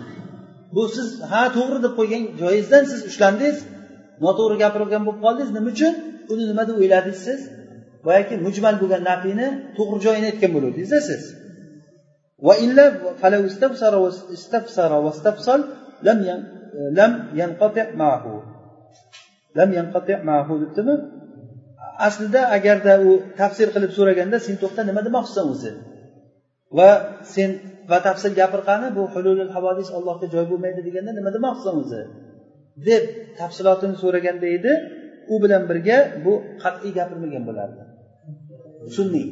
[0.75, 3.57] bu siz ha to'g'ri deb qo'ygan joyingizdan siz ushlandingiz
[4.25, 5.95] noto'g'ri gapirgan bo'lib qoldingiz nima uchun?
[6.33, 7.41] Uni nima deb o'yladingiz siz?
[8.07, 11.23] Boyagi mujmal bo'lgan nafiyni to'g'ri joyini aytgan bo'luvdingizda siz.
[12.47, 12.85] Va illa
[16.07, 16.19] lam
[16.99, 17.13] lam
[19.59, 21.01] lam
[22.09, 25.71] aslida agarda u tafsir qilib so'raganda sen to'xta nima demoqchisan o'zi
[26.79, 26.91] va
[27.35, 27.51] sen
[27.93, 32.01] batafsil gapirgani bu hululul havodis allohga joy bo'lmaydi deganda nima demoqchisan o'zi?
[32.89, 33.03] Deb
[33.39, 34.73] tafsilotini so'raganda edi
[35.33, 36.33] u bilan birga bu
[36.63, 37.83] qat'iy gapirmagan bo'lardi.
[38.97, 39.27] Sunniy.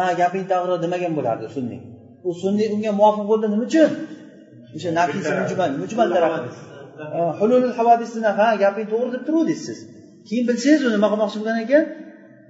[0.00, 1.80] Ha gaping to'g'ri demagan bo'lardi sunniy.
[2.28, 3.90] U sunniy unga muvofiq bo'ldi nima uchun?
[4.76, 6.32] O'sha nafisi mujmal mujmal taraf
[7.40, 9.78] hululul havodisni ha gaping to'g'ri deb turuvdingiz siz.
[10.28, 11.84] Keyin bilsangiz u nima qilmoqchi bo'lgan ekan?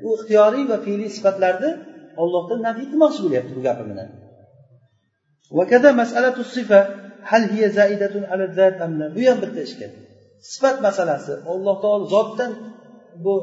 [0.06, 1.70] U ixtiyoriy va fe'liy sifatlarni
[2.22, 4.08] ollohdan naf qilmoqchi bo'lyapti bu gapi bilan.
[9.16, 9.88] Bu ham bitta ishga
[10.52, 12.50] sifat masalasi olloh taolo zotdan
[13.24, 13.34] bu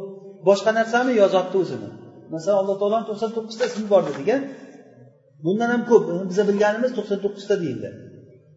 [0.47, 1.89] boshqa narsami yo zotni o'zimi?
[2.33, 4.37] Masalan alloh taoloni to'qson to'qqizta ismi bor dedik a
[5.43, 7.89] bundan ham ko'p biza bilganimiz to'qson to'qqizta deyildi.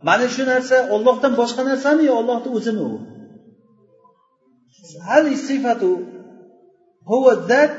[0.09, 2.97] Mana shu narsa ollohdan boshqa narsami yo ollohni o'zimi u?
[5.09, 5.91] Hal sifatu
[7.11, 7.73] huva zat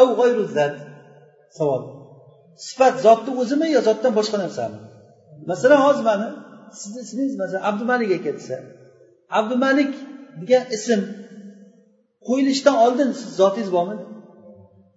[0.00, 0.74] av g'oyru zat.
[1.58, 1.82] Savol.
[2.66, 4.78] Sifat zotni o'zimi yo zotdan boshqa narsami?
[5.50, 6.28] Masalan hozir mani
[6.80, 8.56] sizni ismingiz masalan abdumalik aka desa
[9.38, 9.92] abdumalik
[10.40, 11.00] degan ism
[12.28, 13.96] qo'yilishdan oldin siz zotingiz bormi?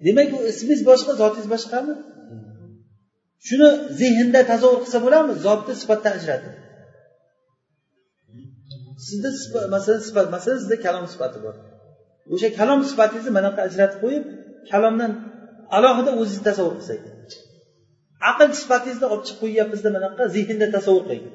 [0.05, 1.93] Demak u ismingiz boshqa zotingiz boshqami?
[3.47, 5.33] Shuni zehnda tasavvur qilsa bo'ladimi?
[5.45, 6.53] Zotni sifatdan ajratib.
[9.07, 9.29] Sizda
[9.75, 11.55] masalan sifat masalan sizda kalom sifati bor.
[12.33, 14.23] O'sha kalom sifatingizni mana ajratib qo'yib
[14.71, 15.11] kalomdan
[15.77, 17.01] alohida o'zingizni tasavvur qilsak
[18.31, 21.25] aql sifatingizni olib chiqib qo'yyapmizda mana buyoqqa zehnda tasavvur qiling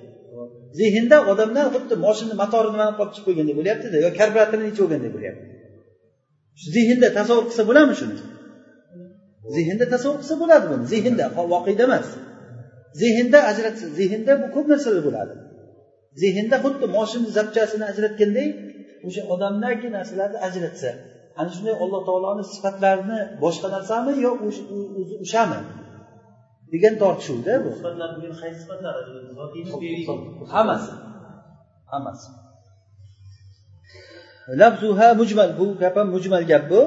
[0.80, 5.44] zehnda odamlar xuddi moshinani motorini mana olib chiqib qo'ygandek bo'lyaptida yo karburatorini ichib olgandek bo'lyapti.
[6.74, 8.16] Zehnda tasavvur qilsa bo'ladimi shuni?
[9.56, 12.08] Zehnda tasavvur qilsa bo'ladi buni zehnda voqeda emas.
[13.02, 15.34] Zehnda ajratsa zehnda bu ko'p narsalar bo'ladi.
[16.22, 18.50] Zehnda xuddi moshina zapchasini ajratgandek
[19.06, 20.90] o'sha odamdagi narsalarni ajratsa
[21.39, 24.31] ana shunday alloh taoloni sifatlarini boshqa narsami yo
[25.23, 25.59] o'shami
[26.73, 27.69] degan tortishuvda bu
[30.53, 30.93] hammasi
[31.91, 32.29] hammasi
[34.61, 36.81] lafzuha mujmal bu gap ham mujmal gap bu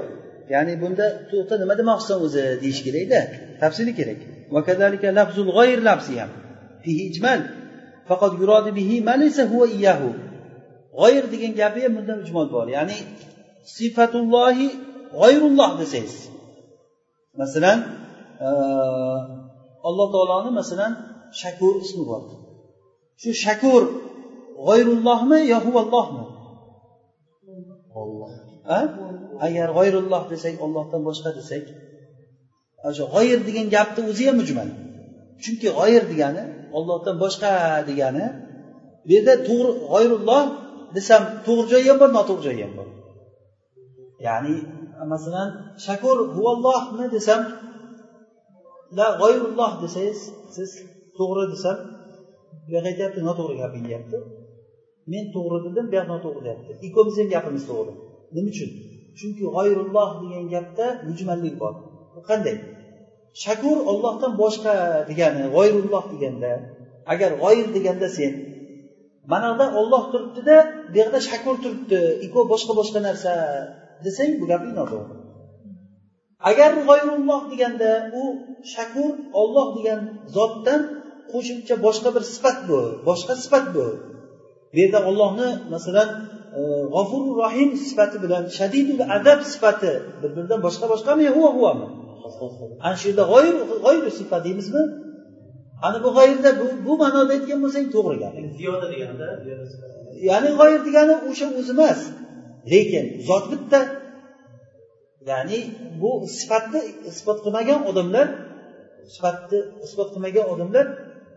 [0.54, 3.20] ya'ni bunda to'xta nima demoqchisan o'zi deyish kerakda
[3.62, 4.20] tafsili kerak
[4.54, 6.30] وكذلك لفظ الغير لفظي ham
[6.84, 7.40] فيه إجمال
[8.08, 10.00] فقد يراد به ما ليس هو إياه
[11.02, 12.96] غير degan gapi ham bunda ijmol bor ya'ni
[13.76, 14.67] sifatullohi
[15.19, 16.17] g'oyrulloh desangiz.
[17.41, 17.80] Masalan
[18.45, 18.47] e,
[19.88, 20.91] alloh taoloni masalan
[21.41, 22.23] shakur ismi bor.
[23.21, 23.84] Shu shakur
[24.65, 26.26] g'oyrullohmi yo huvallohmi?
[29.47, 31.65] Agar g'oyrulloh desak ollohdan boshqa desak
[32.88, 34.69] o'sha g'oyir degan gapni o'zi ham mujmal
[35.43, 36.43] chunki g'oyir degani
[36.78, 37.52] ollohdan boshqa
[37.89, 38.26] degani
[39.06, 40.43] bu yerda to'g'ri g'oyrulloh
[40.95, 42.88] desam to'g'ri joyi ham bor noto'g'ri joyi ham bor.
[44.27, 44.55] Ya'ni
[45.12, 45.49] masalan
[45.86, 47.41] shakur huvallohmi desam
[48.97, 50.19] la g'oyrulloh desangiz
[50.55, 50.69] siz
[51.17, 51.77] to'g'ri desam
[52.63, 54.17] bu yoq aytyapti noto'g'ri gaping deyapti.
[55.12, 56.71] Men to'g'ri dedim bu yoq noto'g'ri deyapti.
[56.88, 57.93] Ikkovimiz ham gapimiz to'g'ri.
[58.36, 58.69] Nima uchun?
[59.17, 61.73] Chunki g'oyrulloh degan gapda mujmallik bor.
[62.15, 62.55] Bu qanday?
[63.43, 64.73] Shakur ollohdan boshqa
[65.09, 66.51] degani g'oyrulloh deganda
[67.13, 68.33] agar g'oyir deganda sen
[69.31, 70.57] mana buyoqda olloh turibdida
[70.91, 73.33] bu yoqda shakur turibdi ikkovi boshqa boshqa narsa
[74.05, 75.15] desang bu gaping noto'g'ri
[76.49, 78.23] agar g'oyrulloh deganda u
[78.73, 79.99] shakur olloh degan
[80.35, 80.81] zotdan
[81.31, 83.85] qo'shimcha boshqa bir sifat bu boshqa sifat bu
[84.71, 86.09] bu yerda ollohni masalan
[86.93, 91.87] g'ofuru rohim sifati bilan shadidul adab sifati bir biridan boshqa boshqami huva huvami
[92.85, 94.83] ana shu yerda g'oyir g'oyir sifat deymizmi?
[95.85, 98.33] Ana bu g'oyirda bu, bu ma'noda aytgan bo'lsang to'g'ri gap.
[98.57, 99.27] Ziyoda deganda
[100.29, 101.99] ya'ni g'oyir degani o'sha o'zi emas
[102.71, 103.80] lekin zot bitta
[105.30, 105.60] ya'ni
[106.02, 108.28] bu sifatni isbot qilmagan odamlar
[109.13, 110.86] sifatni isbot qilmagan odamlar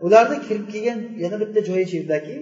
[0.05, 2.35] ularni kirib kelgan yana bitta joyi shu yerdaki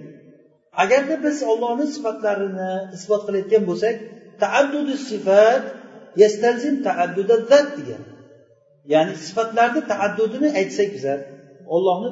[0.82, 3.94] agarda biz ollohni sifatlarini isbot qilayotgan bo'lsak
[4.42, 5.64] taaddudi sifat
[6.22, 8.02] yastalzim taaddudat zat degan.
[8.92, 11.18] Ya'ni sifatlarni taaddudini aytsak bizlar
[11.74, 12.10] ollohni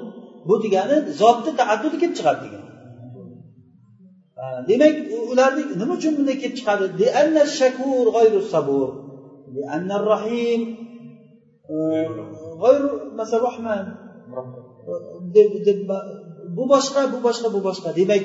[0.48, 2.64] bu degani zotni taaddudi kelib chiqadi degan.
[4.68, 4.96] Demak
[5.32, 6.86] ularni nima uchun bunday kelib chiqadi?
[7.58, 8.88] Shakur g'oyru sabur.
[10.12, 10.60] Rahim
[12.62, 13.84] g'oyru masalan rohman
[16.56, 17.88] bu boshqa bu boshqa bu boshqa.
[18.00, 18.24] Demak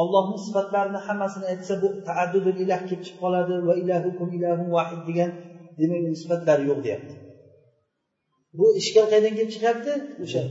[0.00, 3.54] ollohni sifatlarini hammasini aytsa bu taaddudul ilah kelib chiqib qoladi.
[3.68, 5.30] Va ilahukum ilahun vahid degan
[5.80, 7.14] demak sifatlari yo'q deyapti.
[8.58, 9.92] Bu ishkal qayerdan kelib chiqyapti?
[10.24, 10.42] O'sha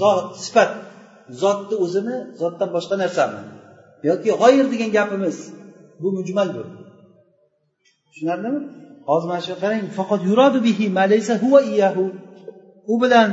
[0.00, 0.72] zot sifat.
[1.42, 3.40] Zotni o'zini zotdan boshqa narsami
[4.08, 5.36] yoki g'oyir degan gapimiz
[6.02, 6.76] bu mujmal bo'ldi.
[8.08, 8.60] Tushunarlimi?
[9.08, 12.04] Hozir mana shu qarang faqat yuradu bihi malaysa huva iyahu
[12.92, 13.28] u bilan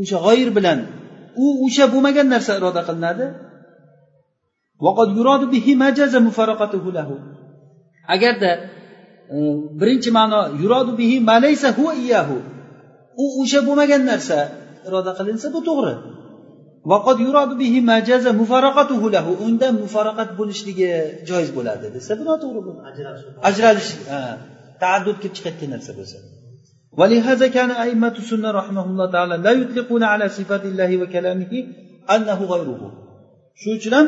[0.00, 0.78] o'sha g'oyir bilan
[1.42, 3.26] u o'sha bo'lmagan narsa iroda qilinadi.
[8.14, 8.50] Agarda
[9.34, 9.36] e,
[9.80, 12.36] birinchi ma'no yuradu bihi malaysa huva iyahu
[13.22, 14.38] u o'sha bo'lmagan narsa
[14.86, 15.94] iroda qilinsa bu to'g'ri.
[19.47, 20.89] undan mufaraqat bo'lishligi
[21.29, 22.71] joiz bo'ladi desa bu noto'g'ri bu
[23.49, 23.89] ajralish
[24.83, 26.19] taaddud kelib chiqayotgan narsa bo'lsa
[26.99, 31.53] ولهذا كان أئمة السنة رحمهم الله تعالى لا يطلقون على صفات الله وكلامه
[32.15, 32.81] أنه غيره
[33.61, 34.07] shu uchun ham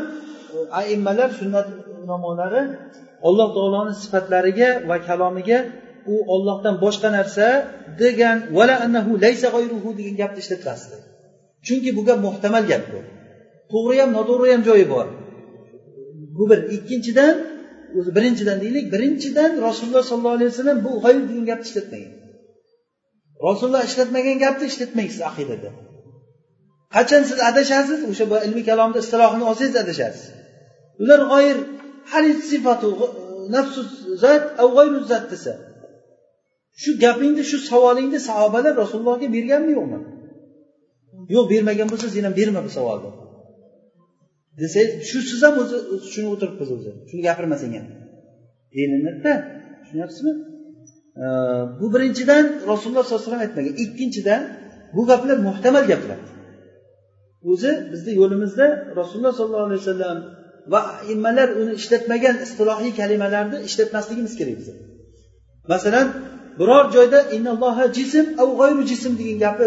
[0.81, 1.67] aimmalar sunnat
[2.03, 2.61] ulamolari
[3.27, 5.59] alloh taoloni sifatlariga va kalomiga
[6.13, 7.47] u ollohdan boshqa narsa
[8.03, 10.95] degan vala annahu laysa g'ayruhu degan gapni ishlatmasdi
[11.66, 13.00] chunki bu gap muhtamal gap bu.
[13.72, 15.06] To'g'ri ham noto'g'ri ham joyi bor.
[16.36, 16.60] Bu bir.
[16.76, 17.34] Ikkinchidan
[17.98, 22.12] o'zi birinchidan deylik birinchidan rasululloh sollallohu alayhi vasallam bu g'oyib degan gapni ishlatmagan.
[23.48, 25.70] Rasululloh ishlatmagan gapni ishlatmaysiz aqidada
[26.94, 28.00] qachon siz adashasiz?
[28.10, 30.24] O'sha ilmiy kalomni istilohini olsangiz adashasiz.
[31.02, 31.58] Ular g'oyir
[32.50, 32.88] sifatu
[33.54, 33.80] nafsu
[34.22, 34.44] zat
[34.74, 35.52] g'oyru zat desa.
[36.82, 39.98] Shu gapingni shu savolingni sahobalar rasulullohga berganmi yo'qmi?
[41.34, 43.10] Yo'q bermagan bo'lsa sen ham berma bu savolni.
[44.60, 45.76] Desangiz shu siz ham o'zi
[46.12, 46.90] shuni o'tiribmiz o'zi.
[47.08, 47.86] Shuni gapirmasang ham.
[48.74, 49.32] Deyilinadida
[49.80, 50.32] tushunyapsizmi?
[51.80, 53.74] Bu birinchidan rasululloh sollallohu alayhi vasallam aytmagan.
[53.84, 54.42] Ikkinchidan
[54.96, 56.18] bu gaplar muhtamal gaplar.
[57.50, 58.66] O'zi bizni yo'limizda
[59.00, 60.18] rasululloh sollallohu alayhi vasallam
[60.72, 60.80] va
[61.12, 64.74] immalar uni ishlatmagan istilohiy kalimalarni ishlatmasligimiz kerak biza
[65.72, 66.06] masalan
[66.58, 69.66] biror joyda innalloha jism av g'oyru jism degan gapi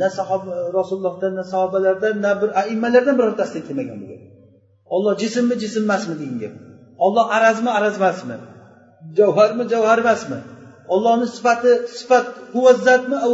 [0.00, 4.22] na sahoba e, rasulullohdan na sahobalardan na bir aimmalardan birortasidan kelmagan bu gap
[4.94, 6.54] olloh jismmi jism emasmi degan gap.
[7.06, 8.36] Olloh arazmi araz emasmi
[9.18, 10.38] javharmi javhar emasmi
[10.94, 13.32] ollohni sifati sifat huvazzatmi av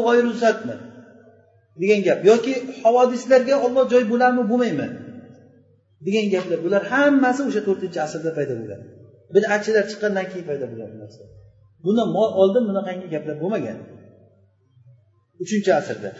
[1.80, 2.18] degan gap.
[2.30, 2.52] Yoki
[2.84, 4.88] havodislarga olloh joy bo'ladimi bo'lmaymi?
[6.06, 6.58] degan gaplar.
[6.66, 8.80] Bular hammasi o'sha to'rtinchi asrda paydo bo'lgan.
[9.34, 11.22] Bidatchilar chiqqandan keyin paydo bo'lgan bu narsa.
[11.84, 12.08] Bundan
[12.42, 13.78] oldin bunaqangi gaplar bo'lmagan.
[15.44, 16.10] Uchinchi asrda.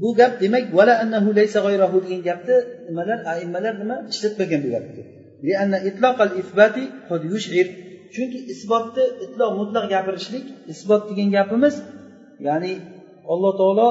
[0.00, 5.02] Bu gap demak vala annahu laysa g'ayrahu degan gapni nimalar aimmalar nima ishlatmagan bu gapni?
[8.14, 11.74] Chunki isbotni itloq mutlaq gapirishlik isbot degan gapimiz
[12.46, 12.72] ya'ni
[13.32, 13.88] alloh taolo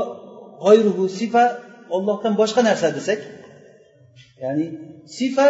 [0.63, 1.43] g'oyruhu sifa
[1.95, 3.19] ollohdan boshqa narsa desak
[4.43, 4.65] ya'ni
[5.17, 5.47] sifa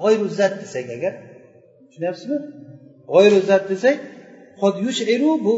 [0.00, 1.14] g'oyru zat desak agar
[1.88, 2.38] tushunyapsizmi?
[3.12, 3.96] G'oyru zat desak
[5.44, 5.54] bu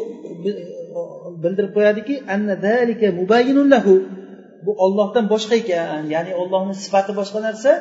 [1.42, 2.14] bildirib qo'yadiki
[4.64, 7.72] bu ollohdan boshqa ekan ya'ni ollohni sifati boshqa narsa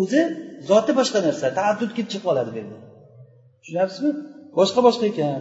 [0.00, 0.22] o'zi
[0.70, 2.76] zoti boshqa narsa taaddud kelib chiqib qoladi bu yerda.
[3.60, 4.12] Tushunyapsizmi?
[4.58, 5.40] Boshqa boshqa ekan.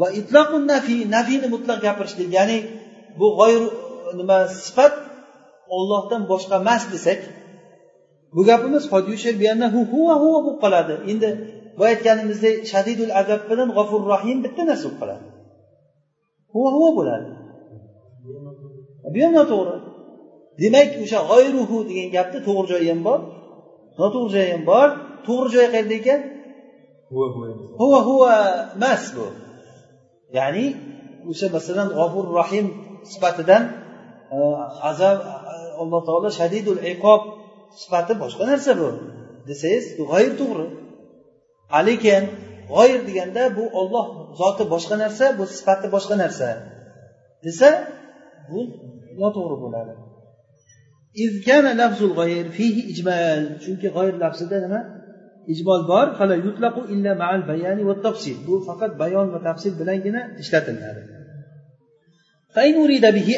[0.00, 2.58] Va itloqu nafiy nafiyni mutlaq gapirishlik ya'ni
[3.20, 3.62] bu g'oyir
[4.20, 4.94] nima sifat
[5.76, 7.20] ollohdan boshqa emas desak
[8.34, 8.84] bu gapimiz
[10.46, 10.94] bo'lib qoladi.
[11.12, 11.28] Endi
[11.78, 15.24] boya aytganimizdek shadidul azab bilan g'ofur rohim bitta narsa bo'lib qoladi.
[16.54, 17.28] Huva huva bo'ladi.
[19.12, 19.76] Bu ham noto'g'ri
[20.60, 23.20] demak o'sha g'oyruhu degan gapni to'g'ri joyi ham bor
[24.00, 24.88] noto'g'ri joyi ham bor.
[25.26, 26.20] To'g'ri joyi qayerda ekan?
[27.80, 28.32] Huva huva
[28.76, 29.26] emas bu.
[30.36, 30.66] Ya'ni
[31.30, 32.66] o'sha masalan g'ofur rohim
[33.12, 33.62] sifatidan
[34.36, 34.38] e,
[34.90, 35.18] azab
[35.82, 37.20] alloh taolo shadidul iqob
[37.80, 38.88] sifati boshqa narsa bu.
[39.48, 40.66] Desangiz g'oyir to'g'ri.
[41.88, 42.24] Lekin
[42.72, 44.06] g'oyir deganda bu olloh
[44.40, 46.48] zoti boshqa narsa bu sifati boshqa narsa.
[47.44, 47.70] Desa
[48.50, 48.60] bu
[49.22, 49.92] noto'g'ri bo'ladi.
[53.62, 54.80] Chunki g'oyir lafzida nima?
[55.52, 56.06] Ijmol bor.
[58.46, 61.02] Bu faqat bayon va tafsil bilangina ishlatiladi.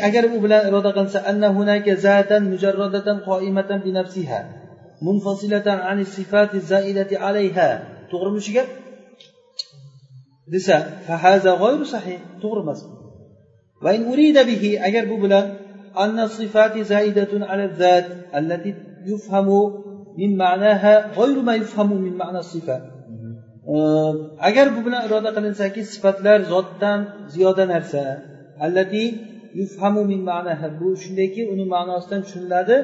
[0.09, 2.43] Agar u bilan iroda qilinsa anna hunaka zatan
[10.53, 10.77] desa
[11.95, 12.19] sahih.
[12.43, 12.81] To'g'ri emas.
[13.83, 15.45] Va in urida bihi agar bu bilan
[16.05, 18.07] anna sifati zaidatun ala zat
[18.39, 18.71] allati
[19.11, 19.61] yufhamu
[20.21, 22.77] min ma'naha g'oyru ma yufhamu min ma'na sifa.
[24.49, 27.01] Agar bu bilan iroda qilinsaki sifatlar zotdan
[27.33, 28.05] ziyoda narsa
[28.67, 29.05] allati
[29.61, 32.77] yufhamu min ma'naha bu shundayki uni ma'nosidan tushuniladi.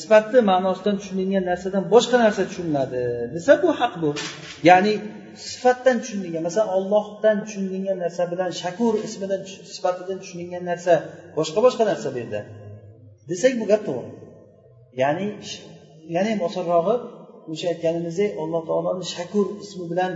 [0.00, 3.02] Sifatni ma'nosidan tushunilgan narsadan boshqa narsa tushuniladi
[3.34, 4.10] desa bu haq bu.
[4.68, 4.94] Ya'ni
[5.50, 9.40] sifatdan tushunilgan masalan ollohdan tushunilgan narsa bilan shakur ismidan
[9.74, 10.94] sifatidan tushunilgan narsa
[11.36, 12.40] boshqa boshqa narsa bu yerda.
[13.30, 14.10] Desak bu gap to'g'ri.
[15.00, 15.26] Ya'ni
[16.14, 16.94] yana ham osonrog'i
[17.52, 20.12] o'sha aytganimizdek alloh taoloni shakur ismi bilan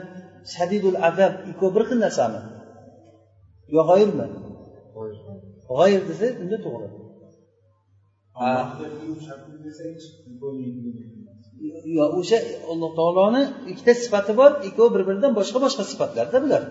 [0.54, 2.40] shadidul azab ikkovi bir xil narsami?
[3.74, 4.26] Yo g'oyirmi
[5.68, 6.88] g'oyir desak unda to'g'ri
[11.96, 12.38] yo o'sha
[12.72, 16.62] alloh taoloni ikkita sifati bor ikkovi bir biridan boshqa boshqa sifatlarda bular.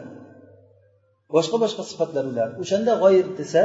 [1.35, 3.61] Boshqa boshqa sifatlar ular o'shanda g'oyib desa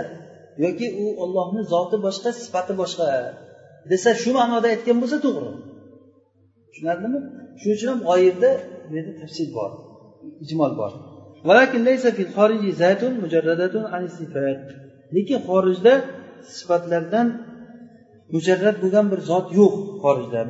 [0.65, 3.07] yoki u ollohni zoti boshqa sifati boshqa
[3.91, 5.51] desa shu ma'noda aytgan bo'lsa to'g'ri.
[6.69, 7.21] Tushunarlimi?
[7.61, 8.51] Shuning uchun ham g'oyibda
[8.91, 9.71] bu tafsil bor
[10.45, 10.93] ijmol bor.
[15.15, 15.95] Lekin xorijda
[16.57, 17.27] sifatlardan
[18.35, 19.75] mujarrad bo'lgan bir zot yo'q.
[20.05, 20.41] Xorijda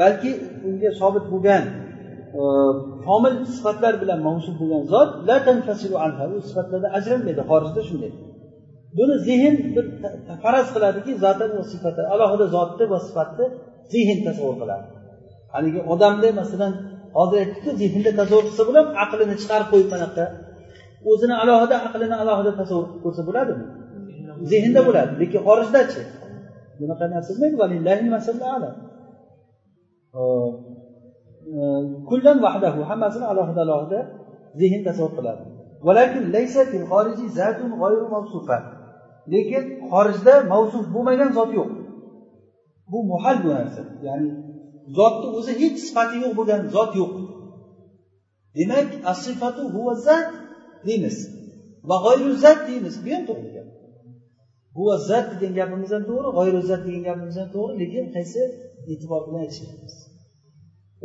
[0.00, 0.30] balki
[0.68, 1.64] unga sobit bo'lgan
[2.40, 2.42] e,
[3.06, 5.10] komil sifatlar bilan mavsuf bo'lgan zot
[6.36, 8.12] u sifatlardan ajralmaydi xorijda shunday.
[8.98, 9.84] Buni zehn bir
[10.42, 13.46] faraz qiladiki zotan va sifati alohida zotni va sifatni
[13.94, 14.86] zehn tasavvur qiladi.
[15.54, 16.72] Haligi odamni masalan
[17.16, 20.24] hozir aytdikku zehnda tasavvur qilsa bo'ladi aqlini chiqarib qo'yib manaqa
[21.10, 23.64] o'zini alohida aqlini alohida tasavvur qilsa bo'ladimi?
[24.50, 26.02] Zehnda bo'ladi lekin xorijdachi.
[26.80, 27.56] Bunaqa narsa bilmaydi
[32.08, 34.00] kullan vahdahu hammasini alohida alohida
[34.60, 35.42] zehn tasavvur qiladi.
[39.32, 41.70] Lekin xorijda mavsuf bo'lmagan zot yo'q.
[42.90, 43.82] Bu muhal bu narsa.
[44.06, 44.30] Ya'ni
[44.96, 47.12] zotni o'zi hech sifati yo'q bo'lgan zot yo'q.
[48.56, 50.28] Demak asifatu huva zat
[50.86, 51.16] deymiz.
[51.88, 52.94] Va g'oyru zat deymiz.
[53.04, 53.66] Bu ham to'g'ri gap.
[54.76, 58.40] Huva zat degan gapimiz ham to'g'ri g'oyru zat degan gapimiz ham to'g'ri lekin qaysi
[58.92, 59.94] e'tibor bilan aytishyapmiz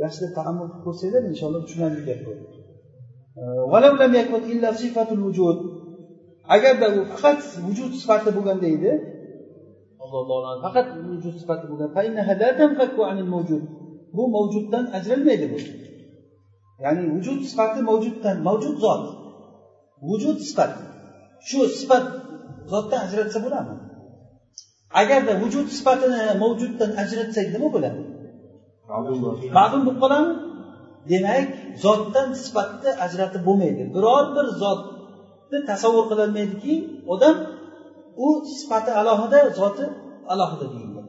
[0.03, 2.55] yaxshilab taammul qilib ko'rsanglar inshaalloh tushunarli gap bo'ladi.
[6.55, 8.91] Agarda u faqat vujud sifati bo'lganda edi
[10.65, 11.89] faqat vujud sifati bo'lgan
[14.15, 15.57] bu mavjuddan ajralmaydi bu.
[16.83, 19.03] Ya'ni vujud sifati mavjuddan mavjud zot.
[20.09, 20.71] Vujud sifat.
[21.47, 22.05] Shu sifat
[22.71, 23.81] zotdan ajratsa bo'ladimi?
[25.01, 27.99] Agarda vujud sifatini mavjuddan ajratsak nima bo'ladi?
[29.57, 30.35] Ma'lum bo'lib qoladimi?
[31.11, 31.47] Demak
[31.85, 33.83] zotdan sifatni ajratib bo'lmaydi.
[33.95, 36.73] Biror bir zotni tasavvur qilolmaydiki
[37.13, 37.35] odam
[38.25, 39.85] u sifati alohida zoti
[40.33, 41.07] alohida deyilgan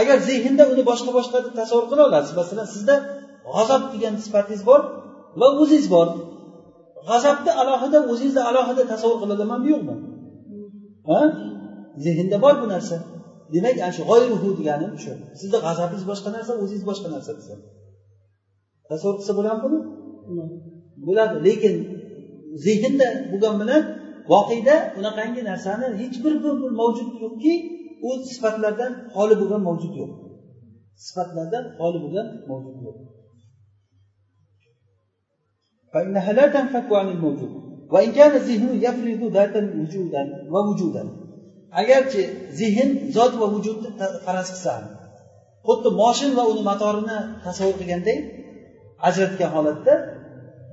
[0.00, 2.94] agar zehnda uni boshqa boshqa deb tasavvur qila olasiz masalan sizda
[3.54, 4.80] g'azob degan sifatingiz bor
[5.40, 6.08] va o'zingiz bor.
[7.08, 9.94] G'azabni alohida o'zingizni alohida tasavvur qilamanmi yo'qmi?
[9.96, 10.07] ha
[12.04, 12.96] zehnda bor bu narsa.
[13.54, 15.12] Demak ana shu g'oyruhu degani shu.
[15.40, 17.54] Sizni g'azabingiz boshqa narsa o'zingiz boshqa narsa desa.
[18.88, 19.78] Tasavvur qilsa bo'ladimi buni?
[21.06, 21.36] Bo'ladi.
[21.46, 21.74] Lekin
[22.66, 23.82] zehnda bo'lgani bilan
[24.32, 26.34] voqeda unaqangi narsani hech bir
[26.80, 27.52] mavjud yo'qki
[28.08, 30.10] u sifatlardan xoli bo'lgan mavjud yo'q.
[31.06, 32.98] Sifatlardan xoli bo'lgan mavjud yo'q
[41.80, 42.22] agarchi
[42.60, 43.88] zehn zot va vujudni
[44.26, 44.72] faraz qilsa
[45.66, 48.18] xuddi moshin va uni motorini tasavvur qilganday
[49.08, 49.94] ajratgan holatda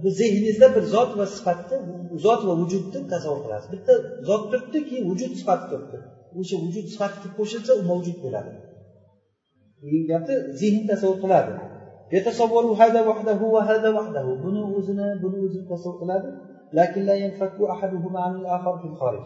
[0.02, 1.78] bu zehningizda bir zot va sifatni
[2.26, 3.68] zot va vujudni tasavvur qilasiz.
[3.76, 3.94] Bitta
[4.30, 5.98] zot turibdi keyin vujud sifati turibdi.
[6.40, 8.52] O'sha vujud sifat qo'shilsa u mavjud bo'ladi.
[9.84, 11.54] Degan gapni zehn tasavvur qiladi.
[14.44, 16.30] Buni o'zini buni o'zini tasavvur qiladi.
[16.74, 19.26] لكن لا ينفك أحدهما عن الآخر في الخارج.